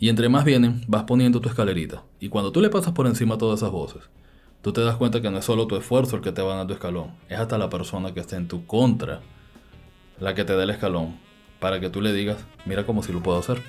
Y 0.00 0.08
entre 0.08 0.28
más 0.28 0.44
vienen, 0.44 0.82
vas 0.86 1.04
poniendo 1.04 1.40
tu 1.40 1.48
escalerita. 1.48 2.04
Y 2.20 2.28
cuando 2.28 2.52
tú 2.52 2.60
le 2.60 2.70
pasas 2.70 2.92
por 2.92 3.06
encima 3.06 3.38
todas 3.38 3.60
esas 3.60 3.72
voces, 3.72 4.02
tú 4.62 4.72
te 4.72 4.80
das 4.80 4.96
cuenta 4.96 5.20
que 5.20 5.30
no 5.30 5.38
es 5.38 5.44
solo 5.44 5.66
tu 5.66 5.76
esfuerzo 5.76 6.16
el 6.16 6.22
que 6.22 6.32
te 6.32 6.42
va 6.42 6.60
a 6.60 6.66
tu 6.66 6.72
escalón, 6.72 7.12
es 7.28 7.38
hasta 7.38 7.58
la 7.58 7.68
persona 7.68 8.14
que 8.14 8.20
está 8.20 8.36
en 8.36 8.48
tu 8.48 8.66
contra 8.66 9.20
la 10.18 10.34
que 10.34 10.44
te 10.44 10.56
da 10.56 10.62
el 10.62 10.70
escalón, 10.70 11.16
para 11.60 11.80
que 11.80 11.90
tú 11.90 12.00
le 12.00 12.12
digas, 12.12 12.38
mira 12.64 12.86
cómo 12.86 13.02
si 13.02 13.12
lo 13.12 13.22
puedo 13.22 13.38
hacer. 13.38 13.62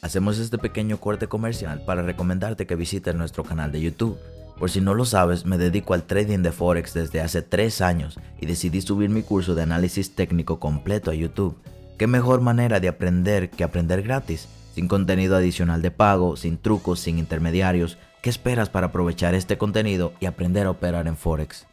Hacemos 0.00 0.38
este 0.38 0.58
pequeño 0.58 0.98
corte 0.98 1.28
comercial 1.28 1.82
para 1.86 2.02
recomendarte 2.02 2.66
que 2.66 2.76
visites 2.76 3.14
nuestro 3.14 3.44
canal 3.44 3.72
de 3.72 3.80
YouTube. 3.80 4.18
Por 4.58 4.70
si 4.70 4.80
no 4.80 4.94
lo 4.94 5.04
sabes, 5.04 5.46
me 5.46 5.58
dedico 5.58 5.94
al 5.94 6.04
trading 6.04 6.40
de 6.40 6.52
Forex 6.52 6.92
desde 6.94 7.20
hace 7.20 7.42
3 7.42 7.80
años 7.80 8.18
y 8.40 8.46
decidí 8.46 8.80
subir 8.80 9.10
mi 9.10 9.22
curso 9.22 9.54
de 9.54 9.62
análisis 9.62 10.14
técnico 10.14 10.60
completo 10.60 11.10
a 11.10 11.14
YouTube 11.14 11.56
¿Qué 11.96 12.08
mejor 12.08 12.40
manera 12.40 12.80
de 12.80 12.88
aprender 12.88 13.50
que 13.50 13.62
aprender 13.62 14.02
gratis? 14.02 14.48
Sin 14.74 14.88
contenido 14.88 15.36
adicional 15.36 15.80
de 15.80 15.92
pago, 15.92 16.36
sin 16.36 16.58
trucos, 16.58 16.98
sin 16.98 17.20
intermediarios. 17.20 17.98
¿Qué 18.20 18.30
esperas 18.30 18.68
para 18.68 18.88
aprovechar 18.88 19.34
este 19.34 19.58
contenido 19.58 20.12
y 20.18 20.26
aprender 20.26 20.66
a 20.66 20.70
operar 20.70 21.06
en 21.06 21.16
Forex? 21.16 21.68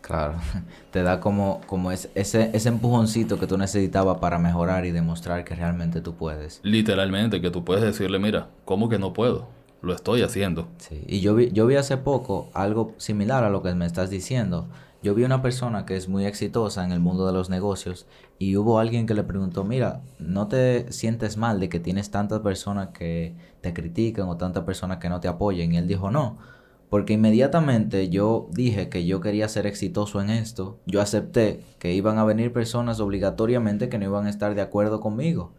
Claro, 0.00 0.36
te 0.92 1.02
da 1.02 1.20
como, 1.20 1.60
como 1.66 1.92
ese, 1.92 2.10
ese 2.14 2.68
empujoncito 2.68 3.38
que 3.38 3.46
tú 3.46 3.58
necesitabas 3.58 4.16
para 4.16 4.38
mejorar 4.38 4.86
y 4.86 4.92
demostrar 4.92 5.44
que 5.44 5.54
realmente 5.54 6.00
tú 6.00 6.14
puedes. 6.14 6.60
Literalmente, 6.62 7.42
que 7.42 7.50
tú 7.50 7.66
puedes 7.66 7.84
decirle, 7.84 8.18
mira, 8.18 8.48
¿cómo 8.64 8.88
que 8.88 8.98
no 8.98 9.12
puedo? 9.12 9.48
Lo 9.82 9.94
estoy 9.94 10.22
haciendo. 10.22 10.68
Sí, 10.78 11.04
y 11.06 11.20
yo 11.20 11.34
vi, 11.34 11.50
yo 11.52 11.66
vi 11.66 11.76
hace 11.76 11.98
poco 11.98 12.48
algo 12.54 12.94
similar 12.96 13.44
a 13.44 13.50
lo 13.50 13.62
que 13.62 13.74
me 13.74 13.84
estás 13.84 14.08
diciendo. 14.08 14.70
Yo 15.04 15.14
vi 15.14 15.22
una 15.24 15.42
persona 15.42 15.84
que 15.84 15.96
es 15.96 16.08
muy 16.08 16.24
exitosa 16.24 16.82
en 16.82 16.90
el 16.90 16.98
mundo 16.98 17.26
de 17.26 17.34
los 17.34 17.50
negocios 17.50 18.06
y 18.38 18.56
hubo 18.56 18.78
alguien 18.78 19.06
que 19.06 19.12
le 19.12 19.22
preguntó, 19.22 19.62
mira, 19.62 20.00
¿no 20.18 20.48
te 20.48 20.90
sientes 20.92 21.36
mal 21.36 21.60
de 21.60 21.68
que 21.68 21.78
tienes 21.78 22.10
tantas 22.10 22.40
personas 22.40 22.88
que 22.88 23.36
te 23.60 23.74
critican 23.74 24.30
o 24.30 24.38
tantas 24.38 24.64
personas 24.64 24.96
que 24.96 25.10
no 25.10 25.20
te 25.20 25.28
apoyen? 25.28 25.74
Y 25.74 25.76
él 25.76 25.86
dijo, 25.86 26.10
no 26.10 26.38
porque 26.88 27.12
inmediatamente 27.12 28.08
yo 28.08 28.48
dije 28.52 28.88
que 28.88 29.04
yo 29.04 29.20
quería 29.20 29.48
ser 29.48 29.66
exitoso 29.66 30.22
en 30.22 30.30
esto, 30.30 30.78
yo 30.86 31.02
acepté 31.02 31.62
que 31.78 31.92
iban 31.92 32.16
a 32.16 32.24
venir 32.24 32.52
personas 32.52 33.00
obligatoriamente 33.00 33.90
que 33.90 33.98
no 33.98 34.06
iban 34.06 34.26
a 34.26 34.30
estar 34.30 34.54
de 34.54 34.62
acuerdo 34.62 35.00
conmigo. 35.00 35.52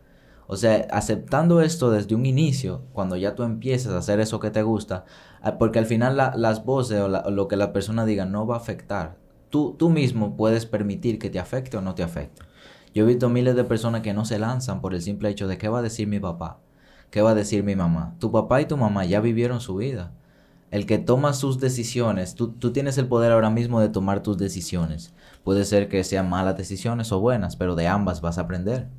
O 0.47 0.57
sea, 0.57 0.87
aceptando 0.91 1.61
esto 1.61 1.91
desde 1.91 2.15
un 2.15 2.25
inicio, 2.25 2.81
cuando 2.93 3.15
ya 3.15 3.35
tú 3.35 3.43
empiezas 3.43 3.93
a 3.93 3.97
hacer 3.97 4.19
eso 4.21 4.39
que 4.39 4.49
te 4.49 4.63
gusta, 4.63 5.05
ah, 5.41 5.59
porque 5.59 5.77
al 5.77 5.85
final 5.85 6.15
las 6.17 6.65
voces 6.65 7.01
o, 7.01 7.09
lo 7.09 7.47
que 7.47 7.57
la 7.57 7.73
persona 7.73 8.05
diga 8.05 8.25
no 8.25 8.47
va 8.47 8.55
a 8.55 8.59
afectar. 8.59 9.24
Tú, 9.55 9.73
tú 9.79 9.89
mismo 9.89 10.35
puedes 10.35 10.65
permitir 10.65 11.17
que 11.17 11.29
te 11.29 11.39
afecte 11.39 11.77
o 11.77 11.81
no 11.81 11.95
te 11.95 12.03
afecte. 12.03 12.41
Yo 12.93 13.05
he 13.05 13.07
visto 13.07 13.29
miles 13.29 13.55
de 13.55 13.63
personas 13.63 14.01
que 14.01 14.13
no 14.13 14.25
se 14.25 14.37
lanzan 14.37 14.81
por 14.81 14.93
el 14.93 15.01
simple 15.01 15.29
hecho 15.29 15.47
de 15.47 15.57
qué 15.57 15.69
va 15.69 15.79
a 15.79 15.81
decir 15.81 16.09
mi 16.09 16.19
papá, 16.19 16.59
qué 17.09 17.21
va 17.21 17.29
a 17.29 17.35
decir 17.35 17.63
mi 17.63 17.73
mamá. 17.73 18.17
Tu 18.19 18.29
papá 18.33 18.59
y 18.59 18.65
tu 18.65 18.75
mamá 18.75 19.05
ya 19.05 19.21
vivieron 19.21 19.61
su 19.61 19.77
vida 19.77 20.11
el 20.71 20.85
que 20.85 20.97
toma 20.97 21.31
sus 21.31 21.61
decisiones, 21.61 22.35
tú, 22.35 22.49
tienes 22.73 22.97
el 22.97 23.07
poder 23.07 23.31
ahora 23.31 23.49
mismo 23.49 23.79
de 23.79 23.87
tomar 23.87 24.21
tus 24.21 24.37
decisiones. 24.37 25.13
Puede 25.45 25.63
ser 25.63 25.87
que 25.87 26.03
sean 26.03 26.29
malas 26.29 26.57
decisiones 26.57 27.13
o 27.13 27.21
buenas, 27.21 27.55
pero 27.55 27.75
de 27.75 27.87
ambas 27.87 28.19
vas 28.19 28.37
a 28.37 28.41
aprender. 28.41 28.89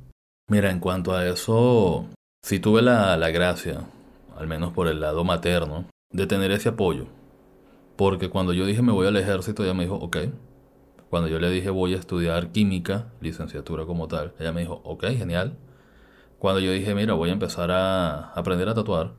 Mira, 0.49 0.71
en 0.71 0.79
cuanto 0.79 1.13
a 1.13 1.27
eso, 1.27 2.07
si 2.43 2.59
tuve 2.59 2.81
la, 2.81 3.15
la 3.15 3.29
gracia, 3.29 3.81
al 4.35 4.47
menos 4.47 4.73
por 4.73 4.87
el 4.87 5.01
lado 5.01 5.23
materno, 5.23 5.85
de 6.11 6.25
tener 6.25 6.49
ese 6.49 6.69
apoyo. 6.69 7.05
Porque 7.95 8.31
cuando 8.31 8.53
yo 8.53 8.65
dije 8.65 8.81
me 8.81 8.91
voy 8.91 9.05
al 9.05 9.17
ejército, 9.17 9.63
ella 9.63 9.75
me 9.75 9.83
dijo, 9.83 9.97
ok. 9.97 10.17
Cuando 11.09 11.29
yo 11.29 11.39
le 11.39 11.49
dije 11.49 11.69
voy 11.69 11.93
a 11.93 11.97
estudiar 11.97 12.51
química, 12.51 13.07
licenciatura 13.21 13.85
como 13.85 14.07
tal, 14.07 14.33
ella 14.39 14.51
me 14.51 14.61
dijo, 14.61 14.81
ok, 14.83 15.05
genial. 15.17 15.57
Cuando 16.39 16.59
yo 16.59 16.71
dije, 16.71 16.93
mira, 16.93 17.13
voy 17.13 17.29
a 17.29 17.33
empezar 17.33 17.71
a 17.71 18.31
aprender 18.33 18.69
a 18.69 18.73
tatuar, 18.73 19.13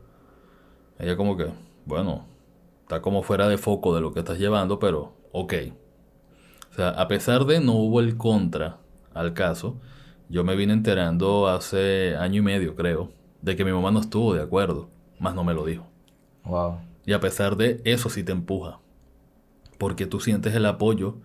ella 0.98 1.16
como 1.16 1.36
que, 1.36 1.46
bueno, 1.84 2.26
está 2.82 3.00
como 3.02 3.22
fuera 3.22 3.48
de 3.48 3.58
foco 3.58 3.94
de 3.94 4.00
lo 4.00 4.12
que 4.12 4.20
estás 4.20 4.38
llevando, 4.38 4.78
pero 4.78 5.14
ok. 5.32 5.54
O 6.70 6.74
sea, 6.74 6.90
a 6.90 7.08
pesar 7.08 7.44
de 7.44 7.60
no 7.60 7.72
hubo 7.72 8.00
el 8.00 8.16
contra 8.16 8.78
al 9.14 9.32
caso, 9.32 9.76
yo 10.28 10.44
me 10.44 10.56
vine 10.56 10.72
enterando 10.72 11.48
hace 11.48 12.16
año 12.16 12.40
y 12.40 12.44
medio, 12.44 12.76
creo, 12.76 13.10
de 13.42 13.56
que 13.56 13.64
mi 13.64 13.72
mamá 13.72 13.90
no 13.90 14.00
estuvo 14.00 14.34
de 14.34 14.42
acuerdo, 14.42 14.88
más 15.18 15.34
no 15.34 15.44
me 15.44 15.54
lo 15.54 15.64
dijo. 15.64 15.86
Wow. 16.44 16.78
Y 17.06 17.12
a 17.12 17.20
pesar 17.20 17.56
de 17.56 17.80
eso 17.84 18.10
sí 18.10 18.22
te 18.22 18.32
empuja, 18.32 18.78
porque 19.78 20.06
tú 20.06 20.20
sientes 20.20 20.54
el 20.54 20.66
apoyo, 20.66 21.16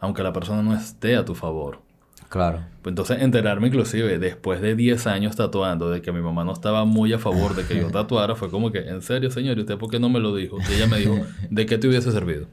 aunque 0.00 0.22
la 0.22 0.32
persona 0.32 0.62
no 0.62 0.74
esté 0.74 1.16
a 1.16 1.24
tu 1.24 1.34
favor. 1.34 1.80
Claro. 2.28 2.60
Pues 2.82 2.92
entonces 2.92 3.22
enterarme 3.22 3.68
inclusive 3.68 4.18
después 4.18 4.60
de 4.60 4.74
10 4.74 5.06
años 5.06 5.36
tatuando 5.36 5.90
de 5.90 6.02
que 6.02 6.12
mi 6.12 6.20
mamá 6.20 6.44
no 6.44 6.52
estaba 6.52 6.84
muy 6.84 7.12
a 7.12 7.18
favor 7.18 7.54
de 7.54 7.64
que 7.64 7.76
yo 7.76 7.90
tatuara 7.90 8.34
fue 8.34 8.50
como 8.50 8.70
que, 8.70 8.80
en 8.80 9.00
serio 9.00 9.30
señor, 9.30 9.56
¿y 9.56 9.62
usted 9.62 9.78
por 9.78 9.90
qué 9.90 9.98
no 9.98 10.10
me 10.10 10.20
lo 10.20 10.34
dijo? 10.34 10.58
Y 10.68 10.74
ella 10.74 10.86
me 10.86 10.98
dijo, 10.98 11.16
¿de 11.50 11.66
qué 11.66 11.78
te 11.78 11.88
hubiese 11.88 12.12
servido? 12.12 12.46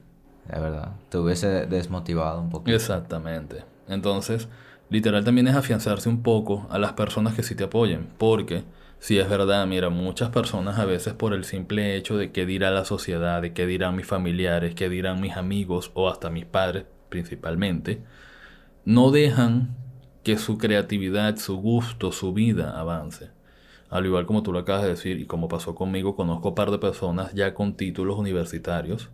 De 0.50 0.60
verdad, 0.60 0.94
te 1.10 1.18
hubiese 1.18 1.66
desmotivado 1.66 2.40
un 2.40 2.50
poquito. 2.50 2.76
Exactamente. 2.76 3.64
Entonces, 3.88 4.48
literal 4.90 5.26
también 5.26 5.48
es 5.48 5.56
afianzarse 5.56 6.08
un 6.08 6.24
poco 6.24 6.68
a 6.70 6.80
las 6.80 6.94
personas 6.94 7.34
que 7.34 7.44
sí 7.44 7.56
te 7.56 7.66
apoyen, 7.66 8.08
porque 8.18 8.64
si 9.00 9.20
es 9.20 9.30
verdad, 9.30 9.68
mira, 9.68 9.90
muchas 9.90 10.30
personas 10.30 10.80
a 10.80 10.86
veces 10.86 11.14
por 11.14 11.34
el 11.34 11.44
simple 11.44 11.98
hecho 11.98 12.16
de 12.16 12.32
qué 12.32 12.46
dirá 12.46 12.72
la 12.72 12.86
sociedad, 12.86 13.42
de 13.42 13.54
qué 13.54 13.66
dirán 13.66 13.96
mis 13.96 14.08
familiares, 14.08 14.74
qué 14.74 14.88
dirán 14.88 15.20
mis 15.20 15.36
amigos 15.36 15.92
o 15.96 16.10
hasta 16.10 16.30
mis 16.30 16.46
padres 16.46 16.86
principalmente, 17.10 18.02
no 18.86 19.12
dejan 19.12 19.76
que 20.24 20.38
su 20.38 20.58
creatividad, 20.58 21.38
su 21.38 21.58
gusto, 21.58 22.12
su 22.12 22.34
vida 22.34 22.80
avance. 22.80 23.30
Al 23.90 24.06
igual 24.06 24.26
como 24.26 24.44
tú 24.44 24.52
lo 24.52 24.60
acabas 24.60 24.84
de 24.84 24.90
decir 24.90 25.20
y 25.20 25.26
como 25.26 25.48
pasó 25.48 25.76
conmigo, 25.76 26.16
conozco 26.16 26.50
un 26.50 26.56
par 26.56 26.72
de 26.72 26.80
personas 26.80 27.34
ya 27.34 27.54
con 27.54 27.76
títulos 27.76 28.18
universitarios 28.18 29.10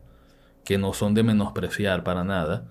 que 0.64 0.78
no 0.78 0.94
son 0.94 1.14
de 1.14 1.24
menospreciar 1.24 2.04
para 2.04 2.24
nada, 2.24 2.66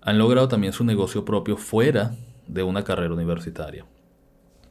han 0.00 0.18
logrado 0.18 0.48
también 0.48 0.72
su 0.72 0.84
negocio 0.84 1.24
propio 1.24 1.56
fuera 1.56 2.14
de 2.46 2.62
una 2.62 2.84
carrera 2.84 3.12
universitaria. 3.12 3.84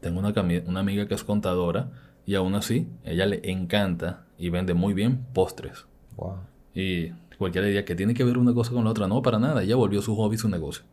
Tengo 0.01 0.19
una, 0.19 0.33
una 0.65 0.79
amiga 0.79 1.07
que 1.07 1.13
es 1.13 1.23
contadora 1.23 1.91
y 2.25 2.35
aún 2.35 2.55
así 2.55 2.87
ella 3.03 3.25
le 3.25 3.41
encanta 3.51 4.25
y 4.37 4.49
vende 4.49 4.73
muy 4.73 4.93
bien 4.93 5.25
postres. 5.33 5.85
Y 6.73 7.11
cualquiera 7.37 7.67
diría 7.67 7.85
que 7.85 7.95
tiene 7.95 8.13
que 8.13 8.23
ver 8.23 8.37
una 8.37 8.53
cosa 8.53 8.71
con 8.71 8.83
la 8.83 8.91
otra. 8.91 9.07
No, 9.07 9.21
para 9.21 9.39
nada. 9.39 9.63
Ella 9.63 9.75
volvió 9.75 10.01
su 10.01 10.15
hobby 10.15 10.37
su 10.37 10.49
negocio 10.49 10.83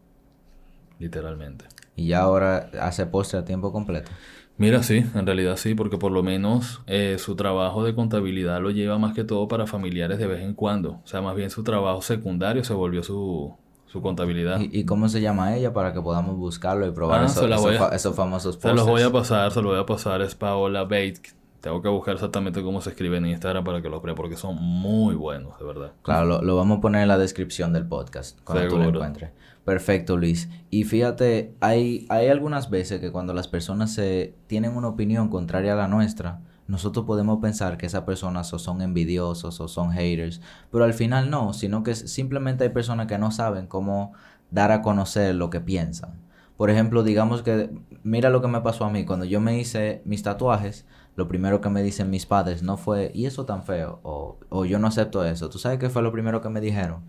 literalmente. 1.03 1.67
¿Y 1.97 2.07
ya 2.09 2.21
ahora 2.21 2.71
hace 2.81 3.05
postre 3.07 3.41
a 3.41 3.45
tiempo 3.45 3.73
completo? 3.73 4.11
Mira, 4.57 4.83
sí, 4.83 5.05
en 5.15 5.27
realidad 5.27 5.57
sí, 5.57 5.75
porque 5.75 5.99
por 5.99 6.13
lo 6.13 6.23
menos 6.23 6.83
eh, 6.87 7.17
su 7.19 7.35
trabajo 7.35 7.85
de 7.85 7.95
contabilidad 7.95 8.61
lo 8.61 8.71
lleva 8.71 8.99
más 8.99 9.13
que 9.15 9.25
todo 9.25 9.49
para 9.49 9.67
familiares 9.67 10.19
de 10.19 10.27
vez 10.27 10.43
en 10.43 10.55
cuando. 10.55 11.01
O 11.03 11.07
sea, 11.07 11.21
más 11.21 11.35
bien 11.35 11.51
su 11.51 11.65
trabajo 11.65 12.01
secundario 12.01 12.63
se 12.63 12.73
volvió 12.73 13.03
su, 13.03 13.57
su 13.87 14.01
contabilidad. 14.01 14.61
¿Y, 14.61 14.85
cómo 14.85 15.09
se 15.09 15.21
llama 15.21 15.57
ella 15.57 15.73
para 15.73 15.93
que 15.93 16.01
podamos 16.01 16.37
buscarlo 16.37 16.87
y 16.87 16.93
probar 16.93 17.23
ah, 17.23 17.25
esos, 17.25 18.15
famosos 18.15 18.57
postres? 18.57 18.73
Se 18.73 18.77
los 18.77 18.87
voy 18.87 19.03
a 19.03 19.11
pasar, 19.11 19.51
se 19.51 19.61
los 19.61 19.73
voy 19.73 19.81
a 19.81 19.87
pasar. 19.87 20.23
Es 20.23 20.35
Paola 20.35 20.85
Bates. 20.85 21.35
Tengo 21.62 21.81
que 21.81 21.88
buscar 21.88 22.14
exactamente 22.14 22.61
cómo 22.61 22.81
se 22.81 22.90
escribe 22.90 23.19
en 23.19 23.26
Instagram 23.26 23.62
para 23.62 23.81
que 23.81 23.88
los 23.88 24.00
pruebe, 24.00 24.16
porque 24.16 24.37
son 24.37 24.57
muy 24.57 25.14
buenos, 25.14 25.57
de 25.61 25.64
verdad. 25.64 25.92
Claro, 26.02 26.42
lo, 26.42 26.57
vamos 26.57 26.78
a 26.78 26.81
poner 26.81 27.02
en 27.02 27.09
la 27.09 27.19
descripción 27.19 27.73
del 27.73 27.87
podcast 27.87 28.40
cuando 28.42 28.66
tú 28.66 28.78
lo 28.78 28.88
encuentres. 28.88 29.31
Perfecto, 29.64 30.16
Luis. 30.16 30.49
Y 30.71 30.83
fíjate, 30.83 31.54
hay, 31.61 32.04
hay 32.09 32.26
algunas 32.26 32.69
veces 32.69 33.00
que 33.00 33.12
cuando 33.12 33.33
las 33.33 33.47
personas 33.47 33.95
se 33.95 34.35
tienen 34.49 34.76
una 34.76 34.88
opinión 34.88 35.28
contraria 35.28 35.75
a 35.75 35.76
la 35.76 35.87
nuestra, 35.87 36.40
nosotros 36.66 37.07
podemos 37.07 37.38
pensar 37.40 37.78
que 37.78 37.87
esas 37.87 38.02
personas 38.02 38.52
o 38.52 38.59
son 38.59 38.83
envidiosos 38.83 39.61
o 39.61 39.69
son 39.69 39.92
haters, 39.92 40.40
pero 40.73 40.83
al 40.83 40.95
final 40.95 41.31
no, 41.31 41.52
sino 41.52 41.85
que 41.85 41.95
simplemente 41.95 42.64
hay 42.64 42.71
personas 42.71 43.07
que 43.07 43.19
no 43.19 43.31
saben 43.31 43.69
cómo 43.69 44.14
dar 44.50 44.73
a 44.73 44.83
conocer 44.83 45.37
lo 45.37 45.49
que 45.49 45.61
piensan. 45.61 46.21
Por 46.57 46.71
ejemplo, 46.71 47.02
digamos 47.02 47.42
que, 47.42 47.71
mira 48.02 48.31
lo 48.31 48.42
que 48.42 48.49
me 48.49 48.61
pasó 48.61 48.85
a 48.85 48.90
mí, 48.90 49.04
cuando 49.04 49.25
yo 49.25 49.40
me 49.40 49.59
hice 49.59 50.02
mis 50.04 50.23
tatuajes, 50.23 50.87
lo 51.14 51.28
primero 51.28 51.61
que 51.61 51.71
me 51.71 51.83
dicen 51.83 52.11
mis 52.11 52.26
padres 52.26 52.62
no 52.62 52.76
fue, 52.76 53.11
¿y 53.14 53.26
eso 53.26 53.45
tan 53.47 53.64
feo? 53.64 54.00
O, 54.02 54.38
o 54.49 54.64
yo 54.64 54.78
no 54.78 54.87
acepto 54.88 55.25
eso. 55.25 55.50
¿Tú 55.50 55.59
sabes 55.59 55.78
qué 55.78 55.90
fue 55.90 56.02
lo 56.02 56.12
primero 56.12 56.40
que 56.40 56.49
me 56.49 56.61
dijeron? 56.61 57.04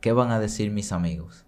¿Qué 0.00 0.12
van 0.12 0.30
a 0.30 0.40
decir 0.40 0.70
mis 0.70 0.92
amigos? 0.92 1.44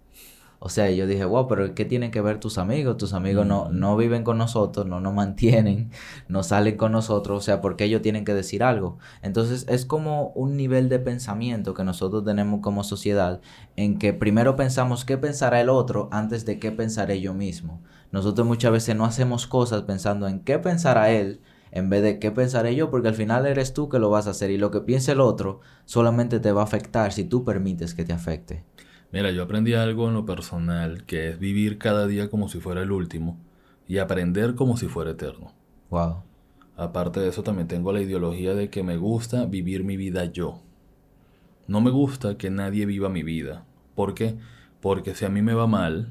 O 0.59 0.69
sea, 0.69 0.89
yo 0.89 1.05
dije, 1.05 1.25
wow, 1.25 1.47
pero 1.47 1.75
¿qué 1.75 1.85
tienen 1.85 2.09
que 2.09 2.21
ver 2.21 2.39
tus 2.39 2.57
amigos? 2.57 2.97
Tus 2.97 3.13
amigos 3.13 3.45
no, 3.45 3.69
no 3.69 3.95
viven 3.97 4.23
con 4.23 4.39
nosotros, 4.39 4.87
no 4.87 4.99
nos 4.99 5.13
mantienen, 5.13 5.91
no 6.27 6.41
salen 6.41 6.75
con 6.75 6.91
nosotros, 6.91 7.37
o 7.37 7.41
sea, 7.41 7.61
¿por 7.61 7.75
qué 7.75 7.83
ellos 7.83 8.01
tienen 8.01 8.25
que 8.25 8.33
decir 8.33 8.63
algo? 8.63 8.97
Entonces 9.21 9.65
es 9.69 9.85
como 9.85 10.29
un 10.29 10.57
nivel 10.57 10.89
de 10.89 10.97
pensamiento 10.97 11.75
que 11.75 11.83
nosotros 11.83 12.23
tenemos 12.23 12.61
como 12.61 12.83
sociedad 12.83 13.41
en 13.75 13.99
que 13.99 14.13
primero 14.13 14.55
pensamos 14.55 15.05
qué 15.05 15.17
pensará 15.19 15.61
el 15.61 15.69
otro 15.69 16.09
antes 16.11 16.45
de 16.45 16.57
qué 16.57 16.71
pensaré 16.71 17.21
yo 17.21 17.35
mismo. 17.35 17.81
Nosotros 18.11 18.47
muchas 18.47 18.71
veces 18.71 18.95
no 18.95 19.05
hacemos 19.05 19.45
cosas 19.45 19.83
pensando 19.83 20.27
en 20.27 20.39
qué 20.39 20.57
pensará 20.57 21.11
él 21.11 21.41
en 21.71 21.89
vez 21.89 22.01
de 22.03 22.19
qué 22.19 22.31
pensaré 22.31 22.75
yo, 22.75 22.89
porque 22.89 23.07
al 23.07 23.15
final 23.15 23.45
eres 23.45 23.73
tú 23.73 23.89
que 23.89 23.99
lo 23.99 24.09
vas 24.09 24.27
a 24.27 24.31
hacer 24.31 24.51
y 24.51 24.57
lo 24.57 24.71
que 24.71 24.81
piense 24.81 25.11
el 25.11 25.19
otro 25.19 25.61
solamente 25.85 26.39
te 26.39 26.51
va 26.51 26.61
a 26.61 26.65
afectar 26.65 27.11
si 27.11 27.23
tú 27.25 27.43
permites 27.43 27.93
que 27.93 28.05
te 28.05 28.13
afecte. 28.13 28.63
Mira, 29.11 29.31
yo 29.31 29.43
aprendí 29.43 29.73
algo 29.73 30.07
en 30.07 30.13
lo 30.13 30.25
personal, 30.25 31.05
que 31.05 31.29
es 31.29 31.39
vivir 31.39 31.77
cada 31.77 32.07
día 32.07 32.29
como 32.29 32.49
si 32.49 32.59
fuera 32.59 32.81
el 32.81 32.91
último 32.91 33.37
y 33.87 33.99
aprender 33.99 34.55
como 34.55 34.77
si 34.77 34.87
fuera 34.87 35.11
eterno. 35.11 35.53
Wow. 35.89 36.23
Aparte 36.75 37.19
de 37.19 37.29
eso, 37.29 37.43
también 37.43 37.67
tengo 37.67 37.93
la 37.93 38.01
ideología 38.01 38.53
de 38.53 38.69
que 38.69 38.83
me 38.83 38.97
gusta 38.97 39.45
vivir 39.45 39.83
mi 39.83 39.95
vida 39.95 40.25
yo. 40.25 40.61
No 41.67 41.81
me 41.81 41.91
gusta 41.91 42.37
que 42.37 42.49
nadie 42.49 42.85
viva 42.85 43.09
mi 43.09 43.23
vida. 43.23 43.65
¿Por 43.95 44.13
qué? 44.13 44.35
Porque 44.81 45.15
si 45.15 45.25
a 45.25 45.29
mí 45.29 45.41
me 45.41 45.53
va 45.53 45.67
mal, 45.67 46.09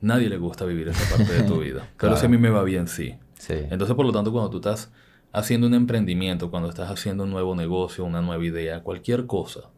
nadie 0.00 0.28
le 0.28 0.38
gusta 0.38 0.64
vivir 0.64 0.88
esa 0.88 1.16
parte 1.16 1.32
de 1.32 1.42
tu 1.42 1.58
vida. 1.60 1.88
Pero 1.98 2.16
si 2.16 2.26
a 2.26 2.28
mí 2.28 2.38
me 2.38 2.50
va 2.50 2.62
bien, 2.62 2.88
sí. 2.88 3.16
Sí. 3.38 3.54
Entonces, 3.70 3.94
por 3.96 4.06
lo 4.06 4.12
tanto, 4.12 4.32
cuando 4.32 4.50
tú 4.50 4.58
estás 4.58 4.92
haciendo 5.32 5.66
un 5.66 5.74
emprendimiento, 5.74 6.50
cuando 6.50 6.68
estás 6.68 6.90
haciendo 6.90 7.24
un 7.24 7.30
nuevo 7.30 7.54
negocio, 7.54 8.04
una 8.04 8.22
nueva 8.22 8.44
idea, 8.44 8.82
cualquier 8.82 9.26
cosa, 9.26 9.70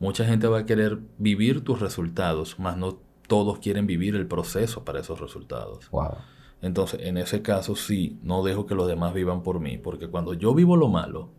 Mucha 0.00 0.24
gente 0.24 0.46
va 0.46 0.58
a 0.58 0.66
querer 0.66 1.00
vivir 1.18 1.64
tus 1.64 1.80
resultados, 1.80 2.56
mas 2.58 2.76
no 2.76 2.98
todos 3.26 3.58
quieren 3.58 3.86
vivir 3.86 4.14
el 4.14 4.26
proceso 4.26 4.84
para 4.84 5.00
esos 5.00 5.20
resultados. 5.20 5.90
Wow. 5.90 6.14
Entonces, 6.62 7.00
en 7.02 7.18
ese 7.18 7.42
caso 7.42 7.74
sí, 7.74 8.18
no 8.22 8.42
dejo 8.44 8.66
que 8.66 8.74
los 8.74 8.86
demás 8.86 9.12
vivan 9.12 9.42
por 9.42 9.60
mí, 9.60 9.76
porque 9.76 10.08
cuando 10.08 10.34
yo 10.34 10.54
vivo 10.54 10.76
lo 10.76 10.88
malo, 10.88 11.30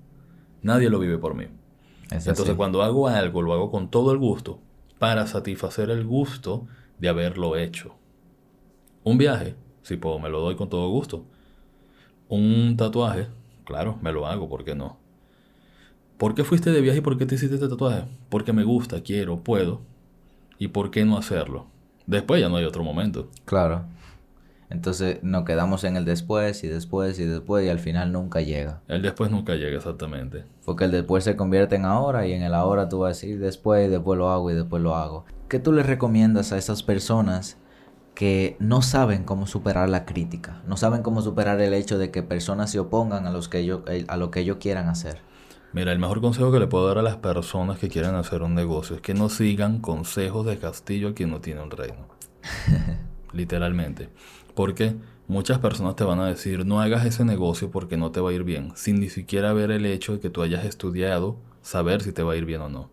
nadie 0.61 0.89
lo 0.89 0.99
vive 0.99 1.17
por 1.17 1.35
mí. 1.35 1.45
Entonces, 2.11 2.55
cuando 2.55 2.81
hago 2.81 3.07
algo, 3.07 3.41
lo 3.41 3.53
hago 3.53 3.71
con 3.71 3.89
todo 3.89 4.11
el 4.11 4.17
gusto, 4.17 4.59
para 4.97 5.25
satisfacer 5.27 5.89
el 5.89 6.05
gusto 6.05 6.67
de 6.97 7.07
haberlo 7.07 7.55
hecho. 7.55 7.95
Un 9.03 9.17
viaje, 9.17 9.55
si 9.83 9.95
puedo, 9.95 10.19
me 10.19 10.29
lo 10.29 10.41
doy 10.41 10.55
con 10.55 10.69
todo 10.69 10.89
gusto. 10.89 11.25
Un 12.29 12.77
tatuaje, 12.77 13.27
claro, 13.65 13.97
me 14.01 14.11
lo 14.11 14.27
hago, 14.27 14.47
¿por 14.47 14.63
qué 14.63 14.75
no? 14.75 14.97
¿Por 16.17 16.35
qué 16.35 16.43
fuiste 16.43 16.71
de 16.71 16.79
viaje 16.79 16.99
y 16.99 17.01
por 17.01 17.17
qué 17.17 17.25
te 17.25 17.35
hiciste 17.35 17.55
este 17.55 17.67
tatuaje? 17.67 18.03
Porque 18.29 18.53
me 18.53 18.63
gusta, 18.63 19.01
quiero, 19.01 19.39
puedo. 19.39 19.81
¿Y 20.59 20.67
por 20.67 20.91
qué 20.91 21.05
no 21.05 21.17
hacerlo? 21.17 21.65
Después 22.05 22.39
ya 22.39 22.47
no 22.47 22.57
hay 22.57 22.65
otro 22.65 22.83
momento. 22.83 23.29
Claro. 23.45 23.85
Entonces 24.69 25.23
nos 25.23 25.43
quedamos 25.43 25.83
en 25.83 25.95
el 25.95 26.05
después 26.05 26.63
y 26.63 26.67
después 26.67 27.17
y 27.17 27.25
después 27.25 27.65
y 27.65 27.69
al 27.69 27.79
final 27.79 28.11
nunca 28.11 28.41
llega. 28.41 28.81
El 28.87 29.01
después 29.01 29.31
nunca 29.31 29.55
llega, 29.55 29.77
exactamente. 29.77 30.43
Porque 30.65 30.85
el 30.85 30.91
después 30.91 31.23
se 31.23 31.35
convierte 31.35 31.77
en 31.77 31.85
ahora 31.85 32.27
y 32.27 32.33
en 32.33 32.43
el 32.43 32.53
ahora 32.53 32.89
tú 32.89 32.99
vas 32.99 33.07
a 33.07 33.09
decir 33.09 33.39
después 33.39 33.87
y 33.87 33.89
después 33.89 34.19
lo 34.19 34.29
hago 34.29 34.51
y 34.51 34.53
después 34.53 34.83
lo 34.83 34.95
hago. 34.95 35.25
¿Qué 35.47 35.57
tú 35.57 35.71
le 35.71 35.81
recomiendas 35.81 36.51
a 36.51 36.59
esas 36.59 36.83
personas 36.83 37.57
que 38.19 38.57
no 38.59 38.81
saben 38.81 39.23
cómo 39.23 39.47
superar 39.47 39.87
la 39.87 40.03
crítica? 40.03 40.61
No 40.67 40.75
saben 40.75 41.03
cómo 41.03 41.21
superar 41.21 41.61
el 41.61 41.73
hecho 41.73 41.97
de 41.97 42.11
que 42.11 42.21
personas 42.21 42.69
se 42.69 42.77
opongan 42.77 43.25
a, 43.25 43.31
los 43.31 43.47
que 43.47 43.59
ellos, 43.59 43.83
a 44.09 44.17
lo 44.17 44.29
que 44.29 44.41
ellos 44.41 44.57
quieran 44.59 44.89
hacer. 44.89 45.21
Mira, 45.71 45.93
el 45.93 45.99
mejor 45.99 46.19
consejo 46.19 46.51
que 46.51 46.59
le 46.59 46.67
puedo 46.67 46.85
dar 46.85 46.97
a 46.97 47.01
las 47.01 47.15
personas 47.15 47.79
que 47.79 47.87
quieran 47.87 48.15
hacer 48.15 48.41
un 48.41 48.55
negocio 48.55 48.97
es 48.97 49.01
que 49.01 49.13
no 49.13 49.29
sigan 49.29 49.79
consejos 49.79 50.45
de 50.45 50.57
castillo 50.57 51.07
a 51.07 51.13
quien 51.13 51.29
no 51.29 51.39
tiene 51.39 51.61
un 51.61 51.71
reino. 51.71 52.09
Literalmente. 53.31 54.09
Porque 54.53 54.97
muchas 55.29 55.59
personas 55.59 55.95
te 55.95 56.03
van 56.03 56.19
a 56.19 56.27
decir, 56.27 56.65
no 56.65 56.81
hagas 56.81 57.05
ese 57.05 57.23
negocio 57.23 57.71
porque 57.71 57.95
no 57.95 58.11
te 58.11 58.19
va 58.19 58.31
a 58.31 58.33
ir 58.33 58.43
bien, 58.43 58.73
sin 58.75 58.99
ni 58.99 59.07
siquiera 59.07 59.53
ver 59.53 59.71
el 59.71 59.85
hecho 59.85 60.11
de 60.11 60.19
que 60.19 60.29
tú 60.29 60.41
hayas 60.41 60.65
estudiado, 60.65 61.37
saber 61.61 62.01
si 62.01 62.11
te 62.11 62.23
va 62.23 62.33
a 62.33 62.35
ir 62.35 62.43
bien 62.43 62.59
o 62.59 62.67
no. 62.67 62.89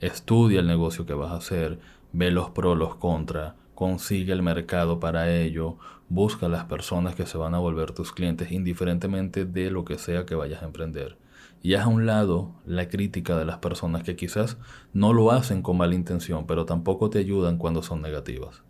Estudia 0.00 0.60
el 0.60 0.66
negocio 0.66 1.06
que 1.06 1.14
vas 1.14 1.32
a 1.32 1.36
hacer, 1.36 1.78
ve 2.12 2.30
los 2.30 2.50
pros, 2.50 2.76
los 2.76 2.96
contras, 2.96 3.54
consigue 3.82 4.32
el 4.32 4.44
mercado 4.44 5.00
para 5.00 5.28
ello, 5.28 5.76
busca 6.08 6.48
las 6.48 6.66
personas 6.66 7.16
que 7.16 7.26
se 7.26 7.36
van 7.36 7.52
a 7.52 7.58
volver 7.58 7.90
tus 7.90 8.12
clientes 8.12 8.52
indiferentemente 8.52 9.44
de 9.44 9.72
lo 9.72 9.84
que 9.84 9.98
sea 9.98 10.24
que 10.24 10.36
vayas 10.36 10.62
a 10.62 10.66
emprender. 10.66 11.16
Y 11.64 11.74
haz 11.74 11.86
a 11.86 11.88
un 11.88 12.06
lado 12.06 12.52
la 12.64 12.88
crítica 12.88 13.36
de 13.36 13.44
las 13.44 13.58
personas 13.58 14.04
que 14.04 14.14
quizás 14.14 14.56
no 14.92 15.12
lo 15.12 15.32
hacen 15.32 15.62
con 15.62 15.78
mala 15.78 15.96
intención, 15.96 16.46
pero 16.46 16.64
tampoco 16.64 17.10
te 17.10 17.18
ayudan 17.18 17.58
cuando 17.58 17.82
son 17.82 18.02
negativas. 18.02 18.62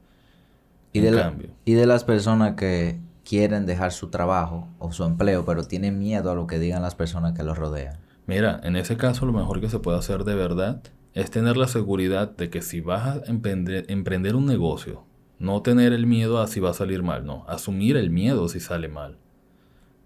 Y 0.94 1.00
de, 1.00 1.52
y 1.66 1.74
de 1.74 1.84
las 1.84 2.04
personas 2.04 2.54
que 2.54 2.98
quieren 3.22 3.66
dejar 3.66 3.92
su 3.92 4.08
trabajo 4.08 4.66
o 4.78 4.92
su 4.92 5.04
empleo, 5.04 5.44
pero 5.44 5.64
tienen 5.64 5.98
miedo 5.98 6.30
a 6.30 6.34
lo 6.34 6.46
que 6.46 6.58
digan 6.58 6.80
las 6.80 6.94
personas 6.94 7.34
que 7.34 7.42
los 7.42 7.58
rodean. 7.58 7.98
Mira, 8.26 8.62
en 8.64 8.76
ese 8.76 8.96
caso 8.96 9.26
lo 9.26 9.34
mejor 9.34 9.60
que 9.60 9.68
se 9.68 9.78
puede 9.78 9.98
hacer 9.98 10.24
de 10.24 10.36
verdad 10.36 10.80
es 11.14 11.30
tener 11.30 11.56
la 11.56 11.68
seguridad 11.68 12.30
de 12.36 12.50
que 12.50 12.62
si 12.62 12.80
vas 12.80 13.06
a 13.06 13.30
emprender, 13.30 13.84
emprender 13.88 14.34
un 14.34 14.46
negocio, 14.46 15.04
no 15.38 15.60
tener 15.62 15.92
el 15.92 16.06
miedo 16.06 16.40
a 16.40 16.46
si 16.46 16.60
va 16.60 16.70
a 16.70 16.74
salir 16.74 17.02
mal, 17.02 17.26
no, 17.26 17.44
asumir 17.48 17.96
el 17.96 18.10
miedo 18.10 18.48
si 18.48 18.60
sale 18.60 18.88
mal. 18.88 19.18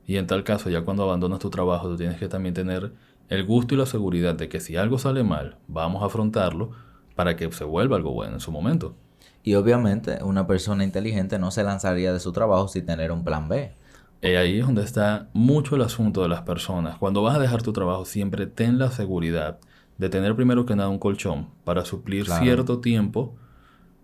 Y 0.07 0.17
en 0.17 0.27
tal 0.27 0.45
caso, 0.45 0.71
ya 0.71 0.83
cuando 0.83 1.03
abandonas 1.03 1.41
tu 1.41 1.51
trabajo, 1.51 1.89
tú 1.89 1.97
tienes 1.97 2.19
que 2.19 2.29
también 2.29 2.55
tener 2.55 2.93
el 3.29 3.45
gusto 3.45 3.75
y 3.75 3.79
la 3.79 3.87
seguridad 3.87 4.35
de 4.35 4.49
que 4.49 4.61
si 4.61 4.77
algo 4.77 4.99
sale 4.99 5.25
mal, 5.25 5.59
vamos 5.67 6.03
a 6.03 6.07
afrontarlo 6.07 6.71
para 7.17 7.37
que 7.37 7.51
se 7.51 7.65
vuelva 7.65 7.97
algo 7.97 8.13
bueno 8.13 8.35
en 8.35 8.41
su 8.41 8.53
momento. 8.53 8.95
Y 9.43 9.55
obviamente 9.55 10.23
una 10.23 10.47
persona 10.47 10.85
inteligente 10.85 11.39
no 11.39 11.51
se 11.51 11.63
lanzaría 11.63 12.13
de 12.13 12.21
su 12.21 12.33
trabajo 12.33 12.69
sin 12.69 12.87
tener 12.87 13.13
un 13.13 13.25
plan 13.25 13.49
B. 13.49 13.75
Y 14.23 14.29
ahí 14.29 14.59
es 14.59 14.67
donde 14.67 14.83
está 14.83 15.29
mucho 15.33 15.77
el 15.77 15.83
asunto 15.83 16.23
de 16.23 16.29
las 16.29 16.43
personas. 16.43 16.99
Cuando 16.99 17.23
vas 17.23 17.37
a 17.37 17.39
dejar 17.39 17.63
tu 17.63 17.73
trabajo, 17.73 18.05
siempre 18.05 18.47
ten 18.47 18.79
la 18.79 18.91
seguridad 18.91 19.59
de 19.99 20.09
tener 20.09 20.35
primero 20.37 20.67
que 20.67 20.77
nada 20.77 20.89
un 20.89 20.99
colchón 20.99 21.49
para 21.65 21.85
suplir 21.85 22.27
cierto 22.27 22.81
tiempo 22.81 23.35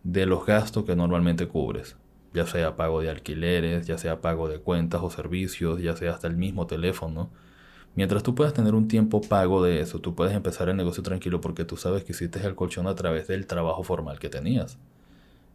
de 0.05 0.27
los 0.27 0.47
gastos 0.47 0.85
que 0.85 0.97
normalmente 0.97 1.47
cubres. 1.47 1.97
Ya 2.33 2.47
sea 2.47 2.77
pago 2.77 3.03
de 3.03 3.11
alquileres, 3.11 3.87
ya 3.87 3.99
sea 3.99 4.21
pago 4.21 4.49
de 4.49 4.59
cuentas 4.59 5.03
o 5.03 5.11
servicios, 5.11 5.81
ya 5.83 5.95
sea 5.97 6.13
hasta 6.13 6.27
el 6.29 6.37
mismo 6.37 6.67
teléfono. 6.67 7.31
Mientras 7.95 8.23
tú 8.23 8.35
puedas 8.35 8.55
tener 8.55 8.75
un 8.75 8.89
tiempo 8.89 9.21
pago 9.21 9.63
de 9.63 9.81
eso, 9.81 9.99
tú 9.99 10.15
puedes 10.15 10.35
empezar 10.35 10.71
el 10.71 10.77
negocio 10.77 11.03
tranquilo 11.03 11.43
porque 11.43 11.67
tú 11.67 11.77
sabes 11.77 12.05
que 12.05 12.13
hiciste 12.13 12.45
el 12.47 12.55
colchón 12.55 12.87
a 12.87 12.95
través 12.95 13.29
del 13.29 13.47
trabajo 13.47 13.83
formal 13.83 14.19
que 14.19 14.31
tenías. 14.31 14.79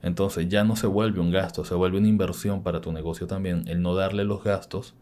Entonces 0.04 0.47
ya 0.47 0.63
no 0.63 0.76
se 0.76 0.86
vuelve 0.86 1.19
un 1.19 1.32
gasto, 1.32 1.65
se 1.65 1.73
vuelve 1.73 1.97
una 1.97 2.08
inversión 2.08 2.62
para 2.62 2.80
tu 2.80 2.91
negocio 2.91 3.26
también, 3.26 3.67
el 3.67 3.82
no 3.82 3.95
darle 3.95 4.23
los 4.23 4.43
gastos 4.43 4.93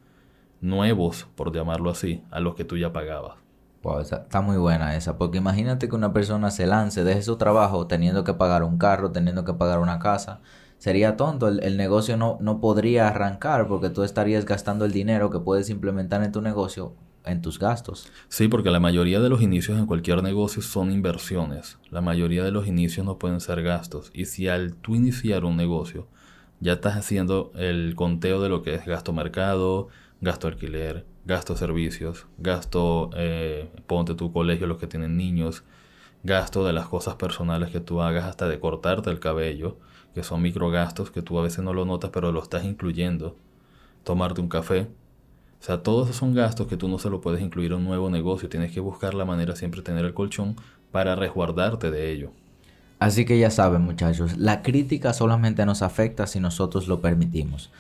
nuevos, 0.62 1.28
por 1.36 1.54
llamarlo 1.54 1.90
así, 1.90 2.24
a 2.32 2.40
los 2.40 2.56
que 2.56 2.64
tú 2.64 2.78
ya 2.78 2.94
pagabas. 2.94 3.45
Wow, 3.86 4.00
está 4.00 4.42
muy 4.42 4.58
buena 4.58 4.96
esa, 4.96 5.16
porque 5.16 5.38
imagínate 5.38 5.88
que 5.88 5.96
una 5.96 6.12
persona 6.12 6.50
se 6.50 6.66
lance, 6.66 7.04
deje 7.04 7.22
su 7.22 7.38
trabajo 7.38 7.86
teniendo 7.86 8.24
que 8.24 8.34
pagar 8.34 8.64
un 8.64 8.80
carro, 8.80 9.12
teniendo 9.12 9.46
que 9.46 9.54
pagar 9.54 9.78
una 9.78 10.00
casa. 10.00 10.42
Sería 10.80 11.18
tonto, 11.18 11.48
el, 11.48 11.64
el 11.64 11.78
negocio 11.78 12.18
no, 12.18 12.40
no 12.42 12.60
podría 12.60 13.08
arrancar 13.08 13.68
porque 13.68 13.92
tú 13.92 14.02
estarías 14.02 14.44
gastando 14.46 14.86
el 14.86 14.92
dinero 14.92 15.30
que 15.30 15.40
puedes 15.40 15.70
implementar 15.70 16.24
en 16.24 16.32
tu 16.32 16.42
negocio 16.42 16.96
en 17.26 17.44
tus 17.44 17.60
gastos. 17.60 18.12
Sí, 18.28 18.48
porque 18.48 18.72
la 18.72 18.80
mayoría 18.80 19.20
de 19.20 19.30
los 19.30 19.44
inicios 19.44 19.78
en 19.78 19.86
cualquier 19.86 20.24
negocio 20.24 20.64
son 20.64 20.92
inversiones. 20.92 21.78
La 21.92 22.02
mayoría 22.02 22.44
de 22.44 22.52
los 22.52 22.66
inicios 22.66 23.06
no 23.06 23.20
pueden 23.20 23.40
ser 23.40 23.62
gastos. 23.62 24.10
Y 24.16 24.26
si 24.26 24.48
al 24.48 24.74
tú 24.74 24.96
iniciar 24.96 25.46
un 25.46 25.58
negocio 25.58 26.08
ya 26.60 26.74
estás 26.74 26.96
haciendo 26.96 27.52
el 27.54 27.94
conteo 27.94 28.42
de 28.42 28.50
lo 28.50 28.64
que 28.64 28.74
es 28.74 28.86
gasto 28.88 29.14
mercado, 29.14 29.90
gasto 30.22 30.48
alquiler, 30.48 31.06
gasto 31.26 31.56
servicios, 31.56 32.28
gasto, 32.38 33.10
eh, 33.16 33.70
ponte 33.88 34.16
tu 34.16 34.32
colegio, 34.32 34.68
los 34.68 34.78
que 34.78 34.88
tienen 34.88 35.18
niños, 35.18 35.64
gasto 36.24 36.66
de 36.66 36.74
las 36.74 36.88
cosas 36.88 37.16
personales 37.16 37.70
que 37.72 37.80
tú 37.80 38.02
hagas, 38.02 38.26
hasta 38.26 38.48
de 38.48 38.60
cortarte 38.60 39.10
el 39.10 39.20
cabello, 39.20 39.78
que 40.14 40.24
son 40.24 40.42
microgastos 40.42 41.12
que 41.12 41.22
tú 41.22 41.38
a 41.40 41.44
veces 41.44 41.64
no 41.64 41.74
lo 41.74 41.86
notas, 41.86 42.12
pero 42.12 42.32
lo 42.32 42.42
estás 42.42 42.64
incluyendo. 42.64 43.36
Tomarte 44.04 44.40
un 44.40 44.50
café, 44.50 44.88
o 45.60 45.64
sea, 45.66 45.82
todos 45.82 46.08
esos 46.08 46.18
son 46.18 46.36
gastos 46.36 46.68
que 46.68 46.78
tú 46.78 46.88
no 46.88 47.00
se 47.00 47.10
lo 47.10 47.22
puedes 47.22 47.42
incluir 47.42 47.72
a 47.72 47.78
un 47.78 47.86
nuevo 47.86 48.10
negocio. 48.12 48.50
Tienes 48.50 48.72
que 48.72 48.80
buscar 48.80 49.16
la 49.16 49.26
manera 49.26 49.56
siempre 49.56 49.82
de 49.82 49.86
tener 49.86 50.06
el 50.06 50.14
colchón 50.14 50.56
para 50.92 51.16
resguardarte 51.16 51.90
de 51.90 52.12
ello. 52.12 52.32
Así 53.00 53.26
que 53.26 53.40
ya 53.40 53.50
saben 53.50 53.82
muchachos, 53.82 54.38
la 54.38 54.62
crítica 54.62 55.12
solamente 55.12 55.66
nos 55.66 55.82
afecta 55.82 56.28
si 56.28 56.40
nosotros 56.40 56.88
lo 56.88 57.02
permitimos. 57.02 57.72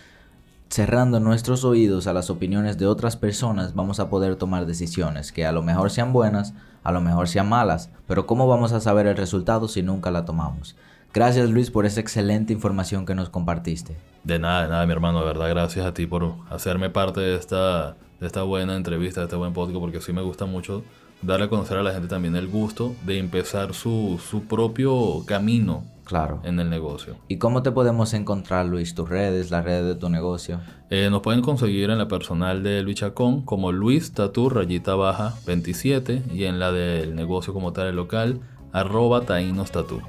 Cerrando 0.69 1.19
nuestros 1.19 1.63
oídos 1.63 2.07
a 2.07 2.13
las 2.13 2.29
opiniones 2.29 2.77
de 2.77 2.87
otras 2.87 3.15
personas 3.15 3.75
vamos 3.75 3.99
a 3.99 4.09
poder 4.09 4.35
tomar 4.35 4.65
decisiones 4.65 5.31
que 5.31 5.45
a 5.45 5.51
lo 5.51 5.61
mejor 5.61 5.91
sean 5.91 6.11
buenas, 6.11 6.53
a 6.83 6.91
lo 6.91 7.01
mejor 7.01 7.27
sean 7.27 7.47
malas, 7.47 7.91
pero 8.07 8.25
¿cómo 8.25 8.47
vamos 8.47 8.73
a 8.73 8.81
saber 8.81 9.05
el 9.07 9.15
resultado 9.15 9.67
si 9.67 9.83
nunca 9.83 10.11
la 10.11 10.25
tomamos? 10.25 10.75
Gracias 11.13 11.49
Luis 11.49 11.71
por 11.71 11.85
esa 11.85 12.01
excelente 12.01 12.51
información 12.51 13.05
que 13.05 13.15
nos 13.15 13.29
compartiste. 13.29 13.95
De 14.23 14.37
nada, 14.37 14.63
de 14.63 14.69
nada 14.69 14.85
mi 14.85 14.91
hermano, 14.91 15.19
de 15.19 15.25
verdad 15.25 15.49
gracias 15.49 15.85
a 15.85 15.93
ti 15.93 16.07
por 16.07 16.33
hacerme 16.49 16.89
parte 16.89 17.21
de 17.21 17.35
esta, 17.35 17.95
de 18.19 18.27
esta 18.27 18.43
buena 18.43 18.75
entrevista, 18.75 19.21
de 19.21 19.27
este 19.27 19.37
buen 19.37 19.53
podcast, 19.53 19.79
porque 19.79 20.01
sí 20.01 20.11
me 20.11 20.23
gusta 20.23 20.45
mucho 20.45 20.83
darle 21.21 21.45
a 21.45 21.49
conocer 21.49 21.77
a 21.77 21.83
la 21.83 21.93
gente 21.93 22.07
también 22.07 22.35
el 22.35 22.47
gusto 22.47 22.95
de 23.05 23.19
empezar 23.19 23.73
su, 23.73 24.19
su 24.29 24.43
propio 24.43 25.23
camino 25.25 25.85
claro. 26.05 26.39
en 26.43 26.59
el 26.59 26.69
negocio. 26.69 27.17
¿Y 27.27 27.37
cómo 27.37 27.61
te 27.61 27.71
podemos 27.71 28.13
encontrar, 28.13 28.65
Luis? 28.65 28.95
¿Tus 28.95 29.09
redes, 29.09 29.51
las 29.51 29.65
redes 29.65 29.85
de 29.85 29.95
tu 29.95 30.09
negocio? 30.09 30.61
Eh, 30.89 31.09
nos 31.11 31.21
pueden 31.21 31.41
conseguir 31.41 31.89
en 31.89 31.97
la 31.97 32.07
personal 32.07 32.63
de 32.63 32.81
Luis 32.81 32.97
Chacón 32.97 33.41
como 33.41 33.71
Luis 33.71 34.13
Tatu 34.13 34.49
rayita 34.49 34.95
baja 34.95 35.33
27 35.45 36.23
y 36.33 36.45
en 36.45 36.59
la 36.59 36.71
del 36.71 37.15
negocio 37.15 37.53
como 37.53 37.73
tal 37.73 37.87
el 37.87 37.95
local 37.95 38.39
arroba 38.71 39.21
taínos 39.21 39.71
tatu. 39.71 40.01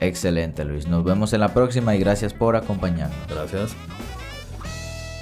Excelente 0.00 0.64
Luis, 0.64 0.86
nos 0.86 1.04
vemos 1.04 1.32
en 1.32 1.40
la 1.40 1.54
próxima 1.54 1.96
y 1.96 1.98
gracias 1.98 2.34
por 2.34 2.56
acompañarnos. 2.56 3.18
Gracias. 3.28 3.74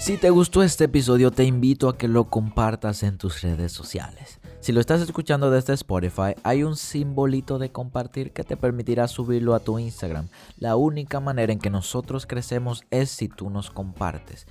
Si 0.01 0.17
te 0.17 0.31
gustó 0.31 0.63
este 0.63 0.85
episodio 0.85 1.31
te 1.31 1.45
invito 1.45 1.89
a 1.89 1.99
que 1.99 2.09
lo 2.09 2.31
compartas 2.31 3.03
en 3.03 3.19
tus 3.19 3.43
redes 3.43 3.73
sociales. 3.73 4.41
Si 4.61 4.73
lo 4.73 4.81
estás 4.81 5.01
escuchando 5.01 5.51
desde 5.51 5.75
Spotify, 5.75 6.35
hay 6.43 6.65
un 6.65 6.77
simbolito 6.77 7.59
de 7.59 7.71
compartir 7.71 8.33
que 8.33 8.43
te 8.43 8.57
permitirá 8.57 9.07
subirlo 9.07 9.55
a 9.55 9.61
tu 9.61 9.79
Instagram. 9.79 10.29
La 10.59 10.77
única 10.77 11.21
manera 11.21 11.53
en 11.53 11.59
que 11.59 11.71
nosotros 11.71 12.27
crecemos 12.27 12.85
es 12.91 13.11
si 13.11 13.29
tú 13.29 13.51
nos 13.51 13.71
compartes. 13.71 14.47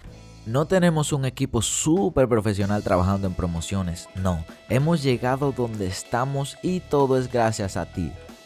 No 0.46 0.68
tenemos 0.68 1.12
un 1.12 1.26
equipo 1.26 1.62
súper 1.62 2.30
profesional 2.30 2.84
trabajando 2.84 3.28
en 3.28 3.34
promociones, 3.34 4.08
no. 4.15 4.46
Hemos 4.70 5.02
llegado 5.02 5.52
donde 5.52 5.88
estamos 5.88 6.58
y 6.62 6.82
todo 6.82 7.18
es 7.18 7.32
gracias 7.32 7.78
a 7.78 7.86
ti. 7.88 8.12